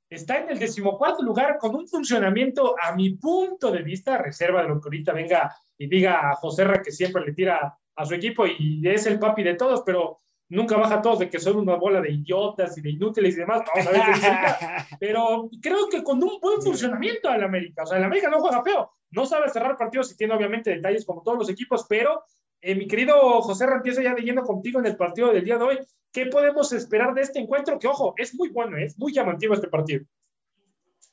[0.10, 4.68] está en el decimocuarto lugar con un funcionamiento, a mi punto de vista, reserva de
[4.68, 8.46] lo que ahorita venga y diga a Joserra que siempre le tira a su equipo
[8.46, 10.21] y es el papi de todos, pero
[10.52, 13.62] nunca baja todos de que son una bola de idiotas y de inútiles y demás.
[13.74, 14.96] Vamos a ver qué.
[15.00, 17.84] Pero creo que con un buen funcionamiento al América.
[17.84, 18.92] O sea, el América no juega feo.
[19.12, 22.24] No sabe cerrar partidos y tiene obviamente detalles como todos los equipos, pero
[22.62, 25.80] eh, mi querido José empieza ya leyendo contigo en el partido del día de hoy.
[26.12, 27.80] ¿Qué podemos esperar de este encuentro?
[27.80, 30.06] Que ojo, es muy bueno, es muy llamativo este partido.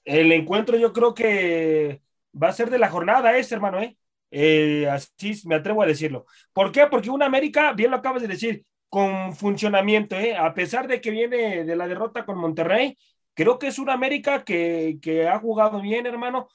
[0.05, 2.03] El encuentro yo creo que
[2.41, 3.97] va a ser de la jornada este, hermano, ¿eh?
[4.31, 6.27] Eh, así me atrevo a decirlo.
[6.53, 6.87] ¿Por qué?
[6.87, 10.37] Porque una América, bien lo acabas de decir, con funcionamiento, ¿eh?
[10.37, 12.97] a pesar de que viene de la derrota con Monterrey,
[13.35, 16.49] creo que es una América que, que ha jugado bien, hermano.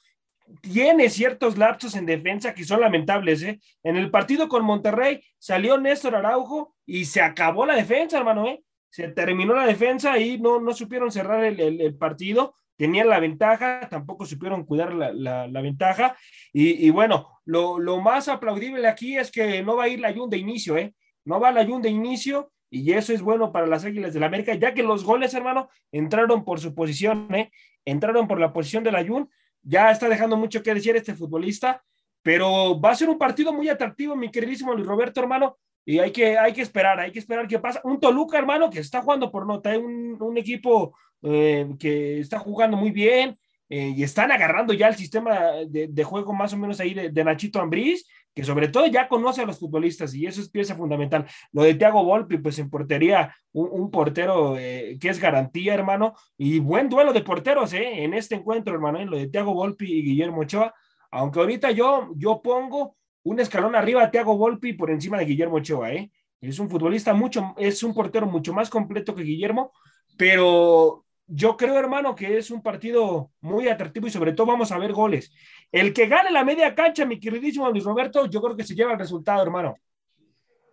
[0.60, 3.42] Tiene ciertos lapsos en defensa que son lamentables.
[3.42, 3.60] ¿eh?
[3.82, 8.48] En el partido con Monterrey salió Néstor Araujo y se acabó la defensa, hermano.
[8.48, 8.62] ¿eh?
[8.90, 14.26] Se terminó la defensa y no, no supieron cerrar el, partido tenían la ventaja, tampoco
[14.26, 16.16] supieron cuidar la, la, la ventaja.
[16.52, 20.12] Y, y bueno, lo, lo, más aplaudible aquí es que no va a ir la
[20.12, 20.92] Jun de inicio, ¿eh?
[21.24, 24.26] No va la Jun de inicio y eso es bueno para las Águilas del la
[24.26, 27.52] América, ya que los goles, hermano, entraron por su posición, ¿eh?
[27.84, 29.30] Entraron por la posición de la Jun.
[29.62, 31.82] Ya está dejando mucho que decir este futbolista,
[32.22, 35.56] pero va a ser un partido muy atractivo, mi queridísimo Luis Roberto, hermano.
[35.86, 37.80] Y hay que, hay que esperar, hay que esperar qué pasa.
[37.84, 42.76] Un Toluca, hermano, que está jugando por nota, un, un equipo eh, que está jugando
[42.76, 46.94] muy bien eh, y están agarrando ya el sistema de, juego más o menos ahí
[46.94, 50.74] de, Nachito Ambriz, que sobre todo ya conoce a los futbolistas y eso es pieza
[50.74, 51.26] fundamental.
[51.52, 56.58] Lo de Thiago Volpi, pues en portería, un, portero eh, que es garantía, hermano, y
[56.58, 60.02] buen duelo de porteros eh, en este encuentro, hermano, en lo de Thiago Volpi y
[60.02, 60.74] Guillermo Ochoa,
[61.10, 65.56] aunque ahorita yo, yo pongo un escalón arriba a Thiago Volpi por encima de Guillermo
[65.56, 66.10] Ochoa, ¿eh?
[66.40, 69.72] Es un futbolista mucho, es un portero mucho más completo que Guillermo,
[70.18, 74.78] pero yo creo, hermano, que es un partido muy atractivo y sobre todo vamos a
[74.78, 75.32] ver goles.
[75.72, 78.92] El que gane la media cancha, mi queridísimo Luis Roberto, yo creo que se lleva
[78.92, 79.76] el resultado, hermano.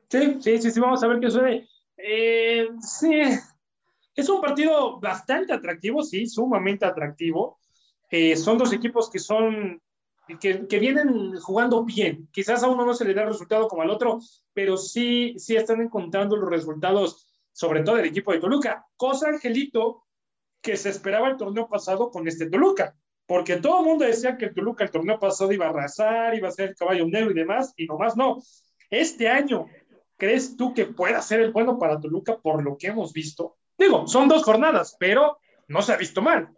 [0.10, 1.68] Sí, sí, sí, sí vamos a ver qué sucede.
[1.97, 3.22] Eh, sí,
[4.16, 7.60] es un partido bastante atractivo, sí, sumamente atractivo.
[8.10, 9.82] Eh, son dos equipos que son
[10.39, 12.28] que, vienen jugando bien.
[12.32, 14.20] Quizás a uno no se le da resultado como al otro,
[14.54, 18.86] pero sí, sí están encontrando los resultados, sobre todo del equipo de Toluca.
[18.95, 20.04] Cosa, Angelito,
[20.62, 22.95] que se esperaba el torneo pasado con este Toluca,
[23.26, 26.47] porque todo el mundo decía que el Toluca el torneo pasado iba a arrasar, iba
[26.47, 28.41] a ser el caballo negro y demás, y nomás no.
[28.89, 29.68] Este año,
[30.18, 33.57] ¿crees tú que pueda ser el bueno para Toluca por lo que hemos visto?
[33.78, 36.49] Digo, son dos jornadas, pero no se ha visto mal.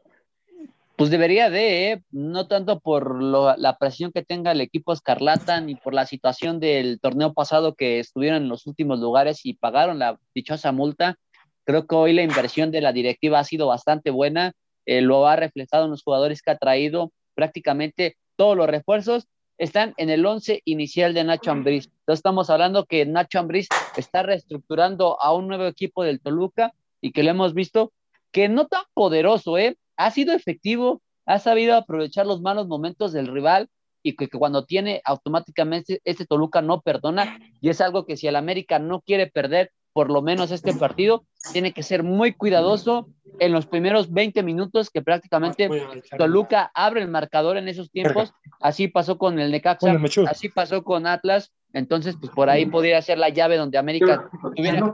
[0.96, 2.04] Pues debería de, ¿eh?
[2.12, 7.00] no tanto por la presión que tenga el equipo Escarlata ni por la situación del
[7.00, 11.18] torneo pasado que estuvieron en los últimos lugares y pagaron la dichosa multa,
[11.66, 14.54] Creo que hoy la inversión de la directiva ha sido bastante buena,
[14.86, 19.94] eh, lo ha reflejado en los jugadores que ha traído, prácticamente todos los refuerzos están
[19.98, 21.86] en el 11 inicial de Nacho Ambriz.
[21.86, 27.12] Entonces estamos hablando que Nacho Ambriz está reestructurando a un nuevo equipo del Toluca y
[27.12, 27.94] que lo hemos visto
[28.32, 29.78] que no tan poderoso, ¿eh?
[29.96, 33.70] ha sido efectivo, ha sabido aprovechar los malos momentos del rival
[34.02, 38.28] y que, que, cuando tiene automáticamente este Toluca no perdona y es algo que si
[38.28, 41.24] el América no quiere perder por lo menos este partido,
[41.54, 43.08] tiene que ser muy cuidadoso
[43.40, 45.70] en los primeros 20 minutos que prácticamente
[46.18, 48.34] Toluca abre el marcador en esos tiempos.
[48.60, 49.96] Así pasó con el Necaxa,
[50.28, 51.54] así pasó con Atlas.
[51.74, 54.94] Entonces, pues por ahí podría ser la llave donde América tuviera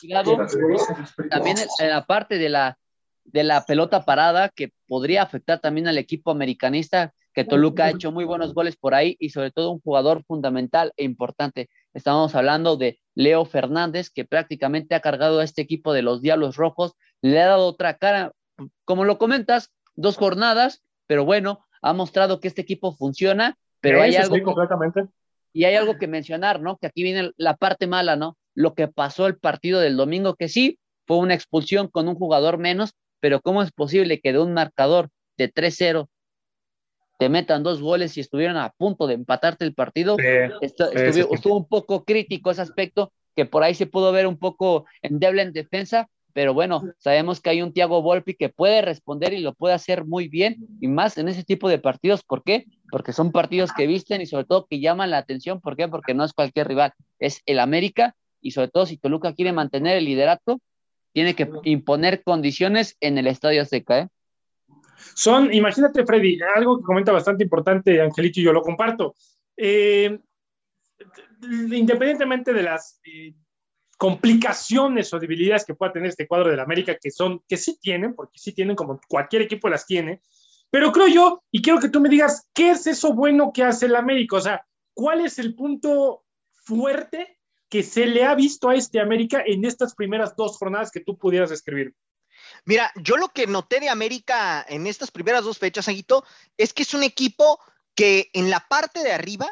[0.00, 0.36] cuidado.
[1.30, 2.78] También en la parte de la,
[3.24, 8.12] de la pelota parada que podría afectar también al equipo americanista, que Toluca ha hecho
[8.12, 11.70] muy buenos goles por ahí y sobre todo un jugador fundamental e importante.
[11.94, 16.56] Estamos hablando de Leo Fernández, que prácticamente ha cargado a este equipo de los Diablos
[16.56, 18.32] Rojos, le ha dado otra cara,
[18.84, 24.16] como lo comentas, dos jornadas, pero bueno, ha mostrado que este equipo funciona, pero hay
[24.16, 24.36] algo...
[24.36, 25.06] Sí, completamente.
[25.52, 26.78] Y hay algo que mencionar, ¿no?
[26.78, 28.38] Que aquí viene la parte mala, ¿no?
[28.54, 32.56] Lo que pasó el partido del domingo, que sí, fue una expulsión con un jugador
[32.56, 36.08] menos, pero ¿cómo es posible que de un marcador de 3-0
[37.22, 40.16] te metan dos goles y estuvieron a punto de empatarte el partido.
[40.16, 40.24] Sí,
[40.60, 41.34] esto, sí, estuvo, sí.
[41.34, 45.42] estuvo, un poco crítico ese aspecto, que por ahí se pudo ver un poco endeble
[45.42, 49.54] en defensa, pero bueno, sabemos que hay un Thiago Volpi que puede responder y lo
[49.54, 52.24] puede hacer muy bien, y más en ese tipo de partidos.
[52.24, 52.64] ¿Por qué?
[52.90, 55.60] Porque son partidos que visten y sobre todo que llaman la atención.
[55.60, 55.86] ¿Por qué?
[55.86, 59.96] Porque no es cualquier rival, es el América, y sobre todo si Toluca quiere mantener
[59.96, 60.60] el liderato,
[61.12, 64.08] tiene que imponer condiciones en el Estadio Azteca, ¿eh?
[65.14, 69.14] Son, imagínate, Freddy, algo que comenta bastante importante, Angelito, y yo lo comparto.
[69.56, 70.18] Eh,
[71.42, 73.34] independientemente de las eh,
[73.96, 78.14] complicaciones o debilidades que pueda tener este cuadro del América, que son, que sí tienen,
[78.14, 80.20] porque sí tienen, como cualquier equipo las tiene,
[80.70, 83.86] pero creo yo, y quiero que tú me digas, ¿qué es eso bueno que hace
[83.86, 84.36] el América?
[84.36, 87.38] O sea, ¿cuál es el punto fuerte
[87.68, 91.18] que se le ha visto a este América en estas primeras dos jornadas que tú
[91.18, 91.94] pudieras escribir?
[92.64, 96.24] Mira, yo lo que noté de América en estas primeras dos fechas, Aguito,
[96.56, 97.58] es que es un equipo
[97.94, 99.48] que en la parte de arriba,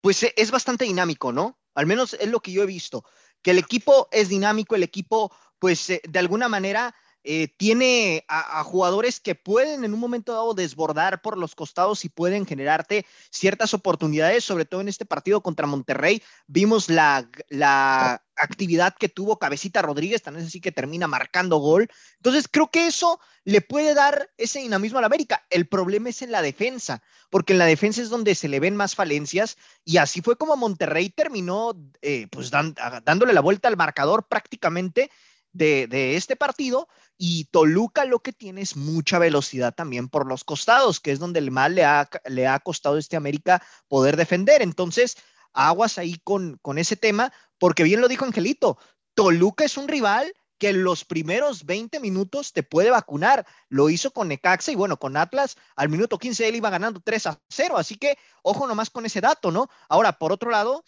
[0.00, 1.58] pues es bastante dinámico, ¿no?
[1.74, 3.04] Al menos es lo que yo he visto,
[3.42, 6.94] que el equipo es dinámico, el equipo, pues eh, de alguna manera
[7.24, 12.04] eh, tiene a, a, jugadores que pueden en un momento dado desbordar por los costados
[12.04, 16.22] y pueden generarte ciertas oportunidades, sobre todo en este partido contra Monterrey.
[16.46, 21.88] Vimos la, la actividad que tuvo Cabecita Rodríguez, también es así que termina marcando gol.
[22.16, 25.44] Entonces creo que eso le puede dar ese dinamismo al América.
[25.50, 28.76] El problema es en la defensa, porque en la defensa es donde se le ven
[28.76, 34.28] más falencias y así fue como Monterrey terminó eh, pues dándole la vuelta al marcador
[34.28, 35.10] prácticamente
[35.52, 36.88] de, este partido
[37.18, 41.40] y Toluca lo que tiene es mucha velocidad también por los costados, que es donde
[41.40, 44.62] el mal le ha, le ha costado a este América poder defender.
[44.62, 45.16] Entonces,
[45.52, 48.78] aguas ahí con, con ese tema, porque bien lo dijo Angelito,
[49.14, 53.46] Toluca es un rival que en los primeros 20 minutos te puede vacunar.
[53.68, 57.26] Lo hizo con Necaxa y bueno, con Atlas al minuto 15 él iba ganando 3
[57.26, 59.68] a 0, así que ojo nomás con ese dato, ¿no?
[59.88, 60.84] Ahora, por otro lado,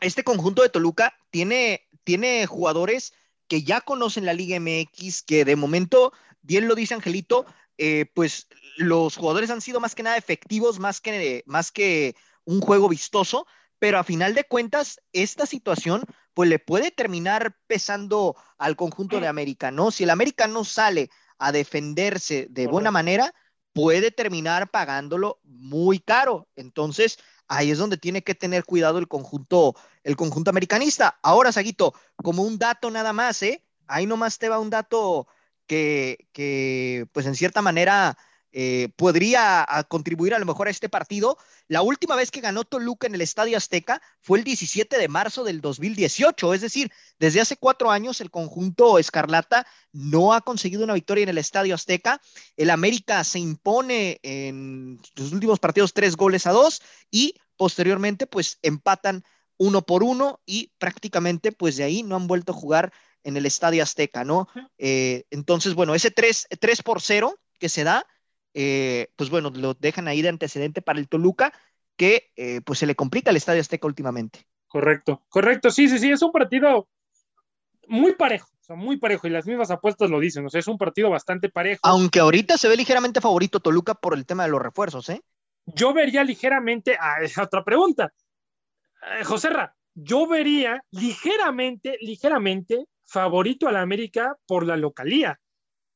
[0.00, 3.12] este conjunto de Toluca tiene, tiene jugadores
[3.50, 7.46] que ya conocen la Liga MX, que de momento, bien lo dice Angelito,
[7.78, 8.46] eh, pues
[8.76, 13.48] los jugadores han sido más que nada efectivos, más que, más que un juego vistoso,
[13.80, 19.26] pero a final de cuentas, esta situación pues le puede terminar pesando al conjunto de
[19.26, 19.90] América, ¿no?
[19.90, 23.34] Si el América no sale a defenderse de buena manera,
[23.72, 26.46] puede terminar pagándolo muy caro.
[26.54, 27.18] Entonces,
[27.50, 29.74] ahí es donde tiene que tener cuidado el conjunto,
[30.04, 31.18] el conjunto americanista.
[31.20, 33.64] Ahora, Saguito, como un dato nada más, ¿eh?
[33.88, 35.26] Ahí nomás te va un dato
[35.66, 38.16] que, que pues en cierta manera
[38.52, 41.38] eh, podría a contribuir a lo mejor a este partido.
[41.68, 45.44] La última vez que ganó Toluca en el Estadio Azteca fue el 17 de marzo
[45.44, 50.94] del 2018, es decir, desde hace cuatro años el conjunto Escarlata no ha conseguido una
[50.94, 52.20] victoria en el Estadio Azteca.
[52.56, 58.58] El América se impone en los últimos partidos tres goles a dos y posteriormente pues
[58.62, 59.22] empatan
[59.58, 62.92] uno por uno y prácticamente pues de ahí no han vuelto a jugar
[63.24, 64.48] en el Estadio Azteca, ¿no?
[64.78, 68.06] Eh, entonces, bueno, ese 3, 3 por 0 que se da,
[68.54, 71.52] eh, pues bueno, lo dejan ahí de antecedente para el Toluca,
[71.96, 74.46] que eh, pues se le complica el Estadio Azteca últimamente.
[74.68, 76.88] Correcto, correcto, sí, sí, sí, es un partido
[77.88, 80.68] muy parejo, o sea, muy parejo, y las mismas apuestas lo dicen, o sea, es
[80.68, 81.80] un partido bastante parejo.
[81.82, 85.20] Aunque ahorita se ve ligeramente favorito Toluca por el tema de los refuerzos, ¿eh?
[85.66, 88.12] Yo vería ligeramente, ah, otra pregunta,
[89.18, 95.40] eh, José Ra, yo vería ligeramente, ligeramente favorito a la América por la localía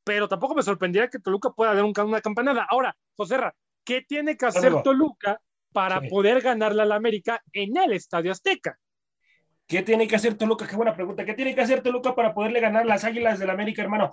[0.05, 2.65] pero tampoco me sorprendería que Toluca pueda dar un, una campanada.
[2.69, 3.53] Ahora, José Ra,
[3.83, 5.41] ¿qué tiene que hacer Toluca
[5.73, 6.07] para sí.
[6.07, 8.77] poder ganarle a la América en el Estadio Azteca?
[9.67, 10.67] ¿Qué tiene que hacer Toluca?
[10.67, 11.25] Qué buena pregunta.
[11.25, 14.11] ¿Qué tiene que hacer Toluca para poderle ganar las Águilas del América, hermano?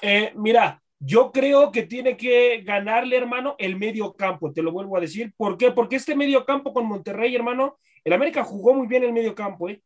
[0.00, 4.96] Eh, mira, yo creo que tiene que ganarle, hermano, el medio campo, te lo vuelvo
[4.96, 5.34] a decir.
[5.36, 5.72] ¿Por qué?
[5.72, 9.68] Porque este medio campo con Monterrey, hermano, el América jugó muy bien el medio campo,
[9.68, 9.82] ¿eh?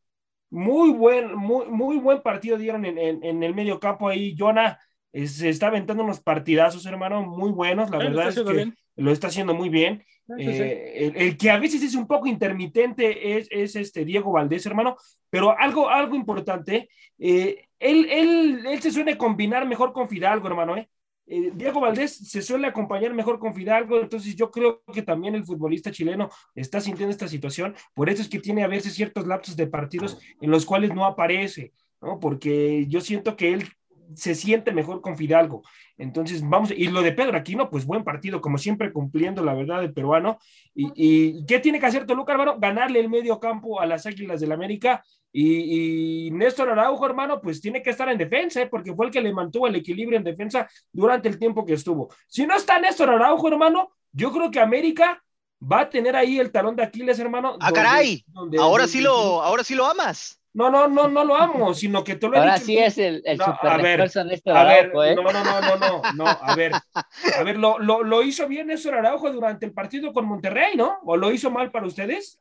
[0.50, 4.78] Muy buen, muy, muy buen partido dieron en, en, en el medio campo ahí, Jonah
[5.12, 7.90] se está aventando unos partidazos, hermano, muy buenos.
[7.90, 8.76] La verdad es que bien.
[8.96, 10.04] lo está haciendo muy bien.
[10.38, 14.66] Eh, el, el, que a veces es un poco intermitente es, es, este Diego Valdés,
[14.66, 14.96] hermano,
[15.30, 16.88] pero algo, algo importante,
[17.18, 20.76] eh, él, él, él, se suele combinar mejor con Fidalgo, hermano.
[20.76, 20.88] ¿eh?
[21.28, 25.44] Eh, Diego Valdés se suele acompañar mejor con Fidalgo, entonces yo creo que también el
[25.44, 29.56] futbolista chileno está sintiendo esta situación, por eso es que tiene a veces ciertos lapsos
[29.56, 32.20] de partidos en los cuales no aparece, ¿no?
[32.20, 33.68] porque yo siento que él
[34.14, 35.62] se siente mejor con Fidalgo.
[35.98, 39.80] Entonces, vamos, y lo de Pedro Aquino, pues buen partido, como siempre cumpliendo la verdad
[39.80, 40.38] del peruano.
[40.74, 42.58] ¿Y, y qué tiene que hacer Toluca, hermano?
[42.58, 45.02] Ganarle el medio campo a las Águilas del América.
[45.32, 48.68] Y, y, Néstor Araujo, hermano, pues tiene que estar en defensa, ¿eh?
[48.68, 52.08] porque fue el que le mantuvo el equilibrio en defensa durante el tiempo que estuvo.
[52.26, 55.22] Si no está Néstor Araujo, hermano, yo creo que América
[55.60, 57.56] va a tener ahí el talón de Aquiles, hermano.
[57.60, 58.24] ¡Ah, caray!
[58.28, 60.40] Donde, ahora, donde, sí lo, ahora sí lo amas.
[60.56, 63.36] No, no, no, no lo amo, sino que tú lo Ahora sí es el, el
[63.36, 65.14] no, super a ver, este a ver, Araujo, ¿eh?
[65.14, 68.68] no, no, no, no, no, no, a ver, a ver, lo, lo, lo hizo bien
[68.68, 70.96] Néstor Araujo durante el partido con Monterrey, ¿no?
[71.04, 72.40] ¿O lo hizo mal para ustedes?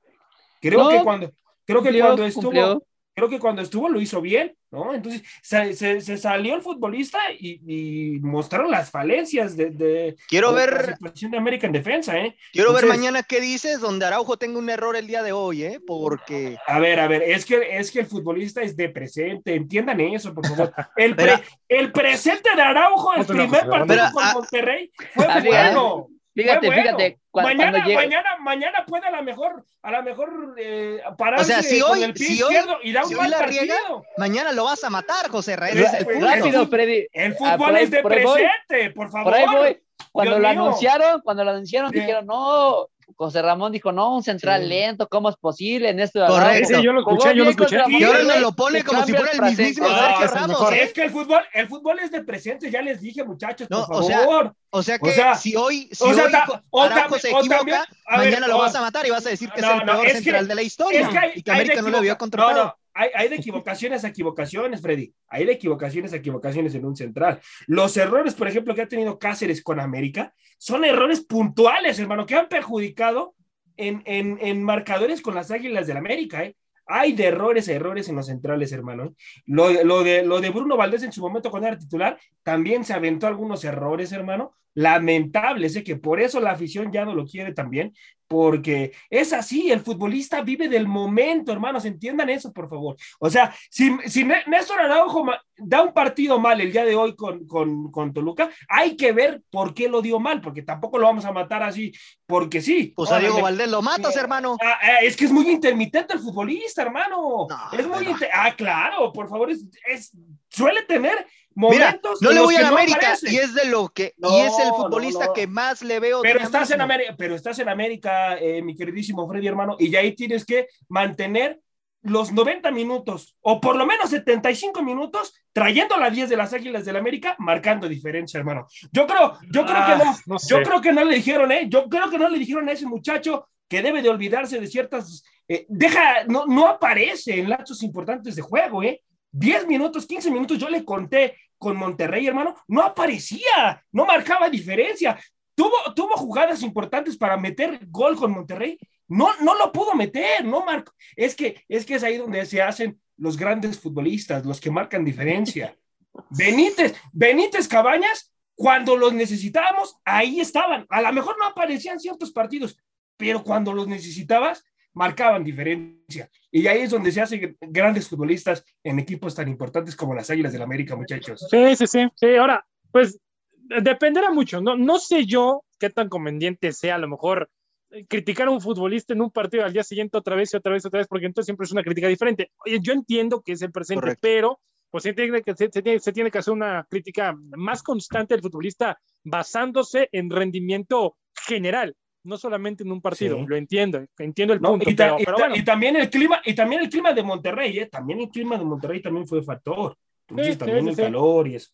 [0.61, 1.33] Creo No, que cuando,
[1.65, 2.83] creo que cumplió, cuando estuvo, cumplió.
[3.15, 4.93] Creo que cuando estuvo lo hizo bien, ¿no?
[4.93, 10.51] Entonces se, se, se salió el futbolista y, y, mostraron las falencias de, de, quiero
[10.51, 12.35] de ver, la situación de América en defensa, ¿eh?
[12.51, 15.63] Quiero Entonces, ver mañana qué dices donde Araujo tenga un error el día de hoy,
[15.63, 15.79] ¿eh?
[15.87, 20.01] Porque A ver, a ver, es que, es que el futbolista es de presente, entiendan
[20.01, 20.73] eso, por favor.
[20.97, 26.07] El, pre- el presente de Araujo, el primer partido con ah, Monterrey, fue Ah, bueno.
[26.35, 26.81] Fíjate, bueno.
[26.81, 31.01] fíjate, cua- mañana, cuando llega- mañana, mañana puede a lo mejor, a lo mejor eh,
[31.17, 33.13] pararse O sea, si con hoy- el pie si hoy- izquierdo y da un si
[33.15, 33.61] hoy mal la partido.
[33.61, 33.79] riega,
[34.17, 35.77] mañana lo vas a matar, José Raúl.
[35.77, 36.21] Ra- Ese es el.
[36.21, 37.07] Rápido, Freddy.
[37.13, 38.41] El Ah, fútbol ahí- es de por ahí voy.
[38.67, 39.31] presente, por favor.
[39.33, 39.81] Por ahí voy.
[40.11, 40.61] Cuando Dios lo mío.
[40.61, 41.99] anunciaron, cuando lo anunciaron, Sí.
[41.99, 44.67] dijeron, no, José Ramón dijo, no, un central Sí.
[44.67, 46.25] lento, ¿cómo es posible en esto?
[46.25, 46.73] Correcto.
[46.73, 47.77] Ese yo lo Jugó escuché, yo lo escuché.
[47.87, 49.63] Y ahora Sí, nos lo pone como si fuera el presente.
[49.63, 50.47] mismísimo Sergio el Ramos.
[50.49, 50.73] mejor.
[50.73, 50.83] ¿eh?
[50.83, 53.97] Es que el fútbol, el fútbol es de presente, ya les dije, muchachos, No, por
[53.97, 54.55] o sea, favor.
[54.71, 56.63] O sea que O sea, si hoy, si o sea, hoy ta-
[56.95, 57.77] Araujo se o equivoca, también-
[58.09, 59.85] ver, mañana lo o- vas a matar y vas a decir que No, es el
[59.85, 61.89] no, peor es que- central de la historia Es que hay, y que América no
[61.89, 65.13] lo no, no, hay, hay de equivocaciones a equivocaciones, Freddy.
[65.27, 67.39] Hay de equivocaciones a equivocaciones en un central.
[67.67, 72.35] Los errores, por ejemplo, que ha tenido Cáceres con América, son errores puntuales, hermano, que
[72.35, 73.35] han perjudicado
[73.77, 76.55] en, en, en marcadores con las Águilas del América, ¿eh?
[76.87, 79.15] Hay de errores a errores en los centrales, hermano.
[79.45, 82.93] Lo, lo, de, lo de Bruno Valdés en su momento cuando era titular, también se
[82.93, 84.53] aventó algunos errores, hermano.
[84.75, 87.93] Lamentables, sé que por eso la afición ya no lo quiere también,
[88.27, 92.95] porque es así, el futbolista vive del momento, hermanos, entiendan eso, por favor.
[93.19, 95.25] O sea, si, si Né- Néstor Araujo
[95.57, 99.43] da un partido mal el día de hoy con, con, con Toluca, hay que ver
[99.51, 101.91] por qué lo dio mal, porque tampoco lo vamos a matar así,
[102.25, 102.93] porque sí.
[102.95, 103.41] Pues a Diego.
[103.41, 104.57] Valdés lo matas, hermano.
[104.61, 107.45] Ah, ah, es que es muy intermitente el futbolista, hermano.
[107.47, 110.11] No, es muy pero- Ah, claro, por favor, es, es-
[110.49, 112.21] suele tener Mira, momentos.
[112.21, 114.59] no en le voy a no América y es de lo que y No, es
[114.59, 115.33] el no, futbolista no.
[115.33, 116.21] que más le veo.
[116.21, 119.99] Pero estás en América, pero estás en América, eh, mi queridísimo Freddy, hermano, y ya
[119.99, 121.59] ahí tienes que mantener
[122.01, 126.85] los 90 minutos, o por lo menos 75 minutos, trayendo la 10 de las Águilas
[126.85, 128.67] del América, marcando diferencia, hermano.
[128.91, 130.49] Yo creo, yo creo Ah, que no, no sé.
[130.49, 131.65] yo creo que no le dijeron, ¿eh?
[131.67, 135.23] Yo creo que no le dijeron a ese muchacho que debe de olvidarse de ciertas,
[135.47, 139.01] eh, deja, no, no aparece en lapsos importantes de juego, ¿eh?
[139.31, 145.19] 10 minutos, 15 minutos, yo le conté con Monterrey, hermano, no aparecía, no marcaba diferencia.
[145.55, 148.77] Tuvo, tuvo jugadas importantes para meter gol con Monterrey,
[149.07, 150.91] no, no lo pudo meter, no marcó.
[151.15, 155.05] Es que, es que es ahí donde se hacen los grandes futbolistas, los que marcan
[155.05, 155.77] diferencia.
[156.29, 160.85] Benítez, Benítez Cabañas, cuando los necesitábamos, ahí estaban.
[160.89, 162.77] A lo mejor no aparecían ciertos partidos,
[163.17, 164.63] pero cuando los necesitabas,
[164.95, 166.29] marcaban diferencia.
[166.51, 170.53] Y ahí es donde se hacen grandes futbolistas en equipos tan importantes como las Águilas
[170.53, 171.45] del América, muchachos.
[171.49, 172.35] Sí, sí, sí, sí.
[172.35, 173.19] Ahora, pues
[173.53, 174.61] dependerá mucho.
[174.61, 177.49] No, no sé yo qué tan conveniente sea a lo mejor
[177.91, 180.71] eh, criticar a un futbolista en un partido al día siguiente otra vez y otra
[180.71, 182.51] vez, otra vez, porque entonces siempre es una crítica diferente.
[182.65, 184.19] Oye, yo entiendo que es el presente, Correcto.
[184.21, 187.83] pero pues se tiene, que, se, se tiene, se tiene que hacer una crítica más
[187.83, 193.37] constante del futbolista basándose en rendimiento general, no solamente en un partido.
[193.37, 193.45] Sí.
[193.47, 195.55] Lo entiendo, entiendo el No, punto, y, ta- pero, y pero ta- bueno.
[195.55, 197.85] y también el clima, y también el clima de Monterrey, ¿eh?
[197.87, 199.97] También el clima de Monterrey también fue factor.
[200.27, 201.71] Entonces, Sí, también sí, el calor y eso.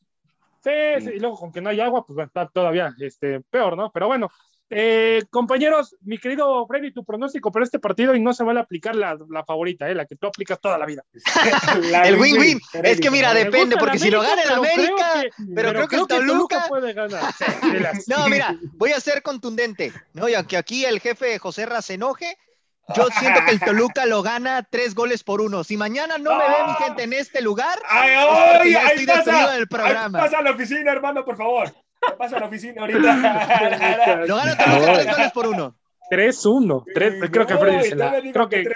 [0.64, 3.40] Sí, sí, y luego con que no hay agua, pues va a estar todavía este,
[3.42, 3.92] peor, ¿no?
[3.92, 4.30] Pero bueno,
[4.74, 8.96] eh, compañeros, mi querido Freddy, tu pronóstico para este partido y no se vale aplicar
[8.96, 9.94] la, la favorita, ¿eh?
[9.96, 11.04] la que tú aplicas toda la vida.
[11.92, 12.60] La El win-win.
[12.84, 15.96] Es que mira, depende, porque si lo gana el creo América, que- pero creo que
[15.98, 17.22] el Toluca- puede ganar.
[18.08, 20.28] No, mira, voy a ser contundente, ¿no?
[20.30, 22.38] Y aunque aquí el jefe José Ra se enoje,
[22.96, 25.64] yo siento que el Toluca lo gana tres goles por uno.
[25.64, 29.24] Si mañana no me ve mi gente en este lugar, Ay, ay, ya estoy despedido
[29.40, 30.20] pasa, del ahí programa.
[30.20, 31.74] pasa a la oficina, hermano, por favor.
[32.18, 33.00] Pasa a la oficina ahorita.
[34.28, 35.76] Lo gana Toluca tres goles por uno.
[36.12, 36.84] 3-1.
[36.94, 38.70] Tres- creo que Freddy se la, creo que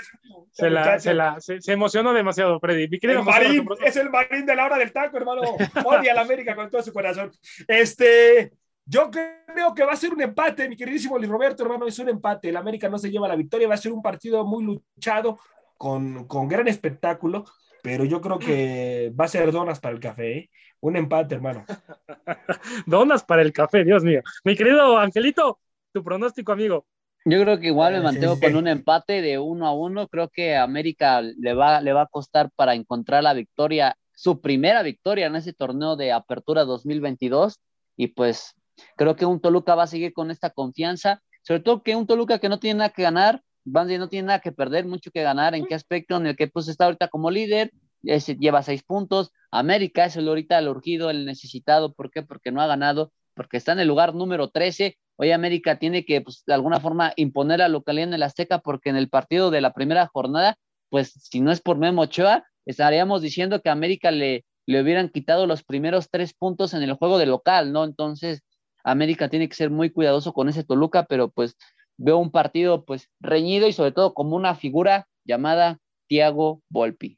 [0.52, 2.88] se, la, se, la, se, se emocionó demasiado, Freddy.
[2.88, 5.42] Mi querido El marín, es el marín de la hora del taco, hermano.
[5.86, 7.32] Odia a la América con todo su corazón.
[7.68, 8.54] Este,
[8.86, 12.08] yo creo que va a ser un empate, mi queridísimo Luis Roberto, hermano, es un
[12.08, 12.50] empate.
[12.50, 15.38] El América no se lleva la victoria, va a ser un partido muy luchado,
[15.78, 17.44] con, con gran espectáculo,
[17.86, 20.50] pero yo creo que va a ser donas para el café, ¿eh?
[20.82, 21.66] Un empate, hermano.
[22.88, 24.22] Donas para el café, Dios mío.
[24.44, 25.60] Mi querido Angelito,
[25.94, 26.88] tu pronóstico, amigo.
[27.26, 30.08] Yo creo que igual me mantengo con un empate de uno a uno.
[30.08, 34.82] Creo que América le va, le va a costar para encontrar la victoria, su primera
[34.82, 37.60] victoria en ese torneo de Apertura 2022.
[37.98, 38.56] Y pues
[38.98, 42.40] creo que un Toluca va a seguir con esta confianza, sobre todo que un Toluca
[42.40, 45.56] que no tiene nada que ganar, Banzi no tiene nada que perder, mucho que ganar.
[45.56, 46.18] ¿En qué aspecto?
[46.18, 47.72] En el que pues está ahorita como líder,
[48.04, 49.32] es- lleva seis puntos.
[49.52, 51.94] América es el ahorita el urgido, el necesitado.
[51.94, 52.22] ¿Por qué?
[52.24, 54.98] Porque no ha ganado, porque está en el lugar número 13.
[55.18, 58.90] Hoy América tiene que, pues, de alguna forma, imponer la localidad en el Azteca, porque
[58.90, 60.58] en el partido de la primera jornada,
[60.90, 65.10] pues, si no es por Memo Ochoa, estaríamos diciendo que a América le, le hubieran
[65.10, 67.84] quitado los primeros tres puntos en el juego de local, ¿no?
[67.86, 68.42] Entonces,
[68.84, 71.56] América tiene que ser muy cuidadoso con ese Toluca, pero pues
[71.98, 77.18] veo un partido, pues, reñido y sobre todo como una figura llamada Thiago Volpi.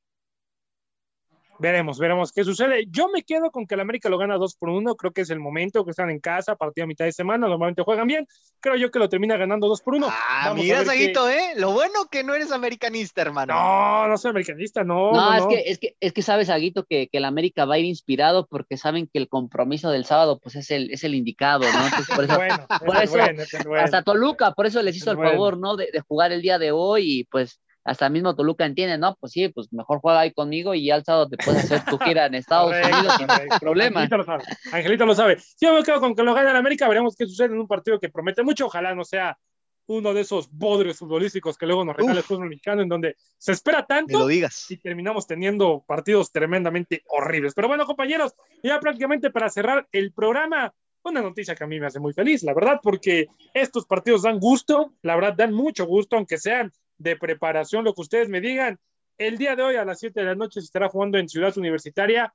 [1.60, 2.86] Veremos, veremos qué sucede.
[2.89, 4.95] Yo me quedo con que el América lo gana 2 por 1.
[4.95, 7.47] Creo que es el momento que están en casa, partido a mitad de semana.
[7.47, 8.28] Normalmente juegan bien.
[8.60, 10.08] Creo yo que lo termina ganando 2 por 1.
[10.10, 11.53] Ah, mira, Saguito, ¿eh?
[11.55, 13.53] Lo bueno que no eres americanista, hermano.
[13.53, 15.12] No, no soy americanista, no.
[15.12, 15.47] No, no, es, no.
[15.49, 18.45] Que, es, que, es que sabes, Aguito, que, que el América va a ir inspirado
[18.47, 21.86] porque saben que el compromiso del sábado pues es el, es el indicado, ¿no?
[21.86, 23.84] Entonces, por eso, Bueno, por ese es eso, bueno, ese es bueno.
[23.84, 25.32] hasta Toluca, por eso les hizo Es el bueno.
[25.32, 25.76] favor, ¿no?
[25.76, 29.15] De, de jugar el día de hoy y pues hasta mismo Toluca entiende, ¿no?
[29.17, 31.97] Pues sí, pues mejor juega ahí conmigo y ya el sábado te puedes hacer tu
[31.97, 34.01] gira en Estados Correcto, Unidos sin problema.
[34.01, 34.43] Angelito lo sabe.
[34.73, 35.38] Angelito lo sabe.
[35.61, 36.85] Yo me quedo con que lo gane el América.
[36.89, 38.65] Veremos qué sucede en un partido que promete mucho.
[38.65, 39.38] Ojalá no sea
[39.85, 42.25] uno de esos bodrios futbolísticos que luego nos regala el Uf.
[42.25, 44.69] fútbol mexicano, en donde se espera Me lo tanto digas.
[44.69, 47.53] y terminamos teniendo partidos tremendamente horribles.
[47.53, 50.73] Pero bueno, compañeros, ya prácticamente para cerrar el programa,
[51.03, 54.39] una noticia que a mí me hace muy feliz, la verdad, porque estos partidos dan
[54.39, 58.80] gusto, la verdad, dan mucho gusto, aunque sean de preparación, lo que ustedes me digan.
[59.18, 61.58] El día de hoy a las 7 de la noche se estará jugando en Ciudad
[61.58, 62.34] Universitaria.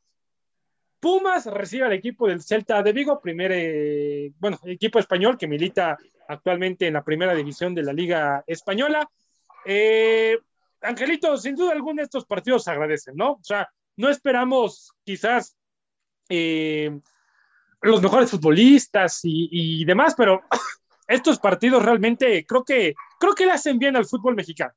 [0.98, 5.98] Pumas recibe al equipo del Celta de Vigo, primer, eh, bueno, equipo español que milita
[6.28, 9.08] actualmente en la primera división de la Liga Española.
[9.64, 10.38] Eh,
[10.80, 13.32] Angelito, sin duda alguna estos partidos se agradecen, ¿no?
[13.32, 15.56] O sea, no esperamos quizás
[16.28, 16.90] eh,
[17.80, 20.42] los mejores futbolistas y, y demás, pero
[21.06, 24.72] estos partidos realmente creo que, creo que le hacen bien al fútbol mexicano.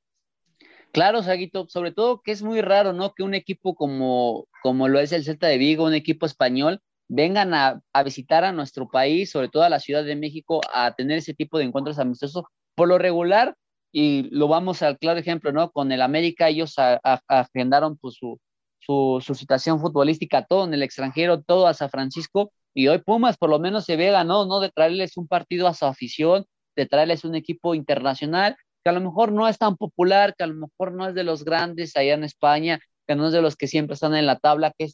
[0.91, 3.13] Claro, Saguito, sobre todo que es muy raro, ¿no?
[3.15, 7.55] Que un equipo como, como lo es el Celta de Vigo, un equipo español, vengan
[7.55, 11.17] a, a visitar a nuestro país, sobre todo a la Ciudad de México, a tener
[11.17, 12.43] ese tipo de encuentros amistosos.
[12.75, 13.55] Por lo regular,
[13.91, 15.71] y lo vamos al claro ejemplo, ¿no?
[15.71, 18.39] Con el América, ellos a- a- agendaron pues, su,
[18.79, 23.37] su, su situación futbolística, todo en el extranjero, todo a San Francisco, y hoy Pumas
[23.37, 24.59] por lo menos se ve ganó, ¿no?
[24.59, 29.01] De traerles un partido a su afición, de traerles un equipo internacional que a lo
[29.01, 32.13] mejor no es tan popular, que a lo mejor no es de los grandes allá
[32.13, 34.89] en España, que no es de los que siempre están en la tabla, que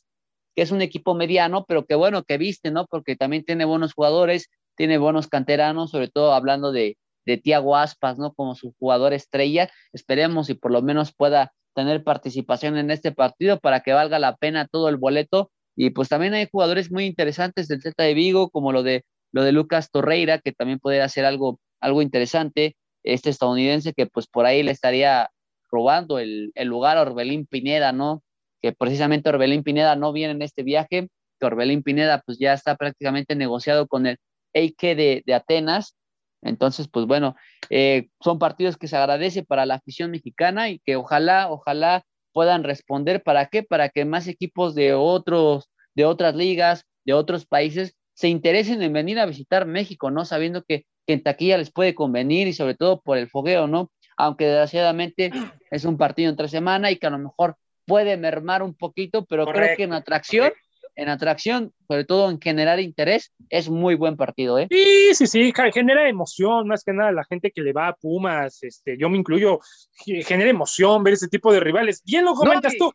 [0.55, 2.85] es, un equipo mediano, pero que bueno, que viste, ¿no?
[2.85, 8.17] Porque también tiene buenos jugadores, tiene buenos canteranos, sobre todo hablando de, de Tiago Aspas,
[8.17, 8.33] ¿no?
[8.33, 9.69] Como su jugador estrella.
[9.91, 14.35] Esperemos y por lo menos pueda tener participación en este partido para que valga la
[14.37, 15.51] pena todo el boleto.
[15.75, 19.43] Y pues también hay jugadores muy interesantes del Celta de Vigo, como lo de, lo
[19.43, 24.45] de Lucas Torreira, que también podría hacer algo, algo interesante este estadounidense que pues por
[24.45, 25.29] ahí le estaría
[25.71, 28.23] robando el, el, lugar a Orbelín Pineda, ¿no?
[28.61, 31.09] Que precisamente Orbelín Pineda no viene en este viaje,
[31.39, 34.17] que Orbelín Pineda pues ya está prácticamente negociado con el
[34.53, 35.95] Eike de, de Atenas.
[36.43, 37.35] Entonces, pues bueno,
[37.69, 42.03] eh, son partidos que se agradece para la afición mexicana y que ojalá, ojalá
[42.33, 43.23] puedan responder.
[43.23, 43.63] ¿Para qué?
[43.63, 48.93] Para que más equipos de otros, de otras ligas, de otros países, se interesen en
[48.93, 50.25] venir a visitar México, ¿no?
[50.25, 53.91] Sabiendo que, que en taquilla les puede convenir y sobre todo por el fogueo, ¿no?
[54.15, 55.31] Aunque desgraciadamente
[55.71, 59.43] es un partido entre semana y que a lo mejor puede mermar un poquito, pero
[59.45, 60.87] Correcto, creo que en atracción, correcto.
[60.95, 64.67] en atracción, sobre todo en generar interés, es muy buen partido, ¿eh?
[64.71, 68.63] Sí, sí, sí, genera emoción, más que nada la gente que le va a Pumas,
[68.63, 69.59] este, yo me incluyo,
[70.05, 72.01] ge- genera emoción ver ese tipo de rivales.
[72.05, 72.93] Bien lo comentas y- tú.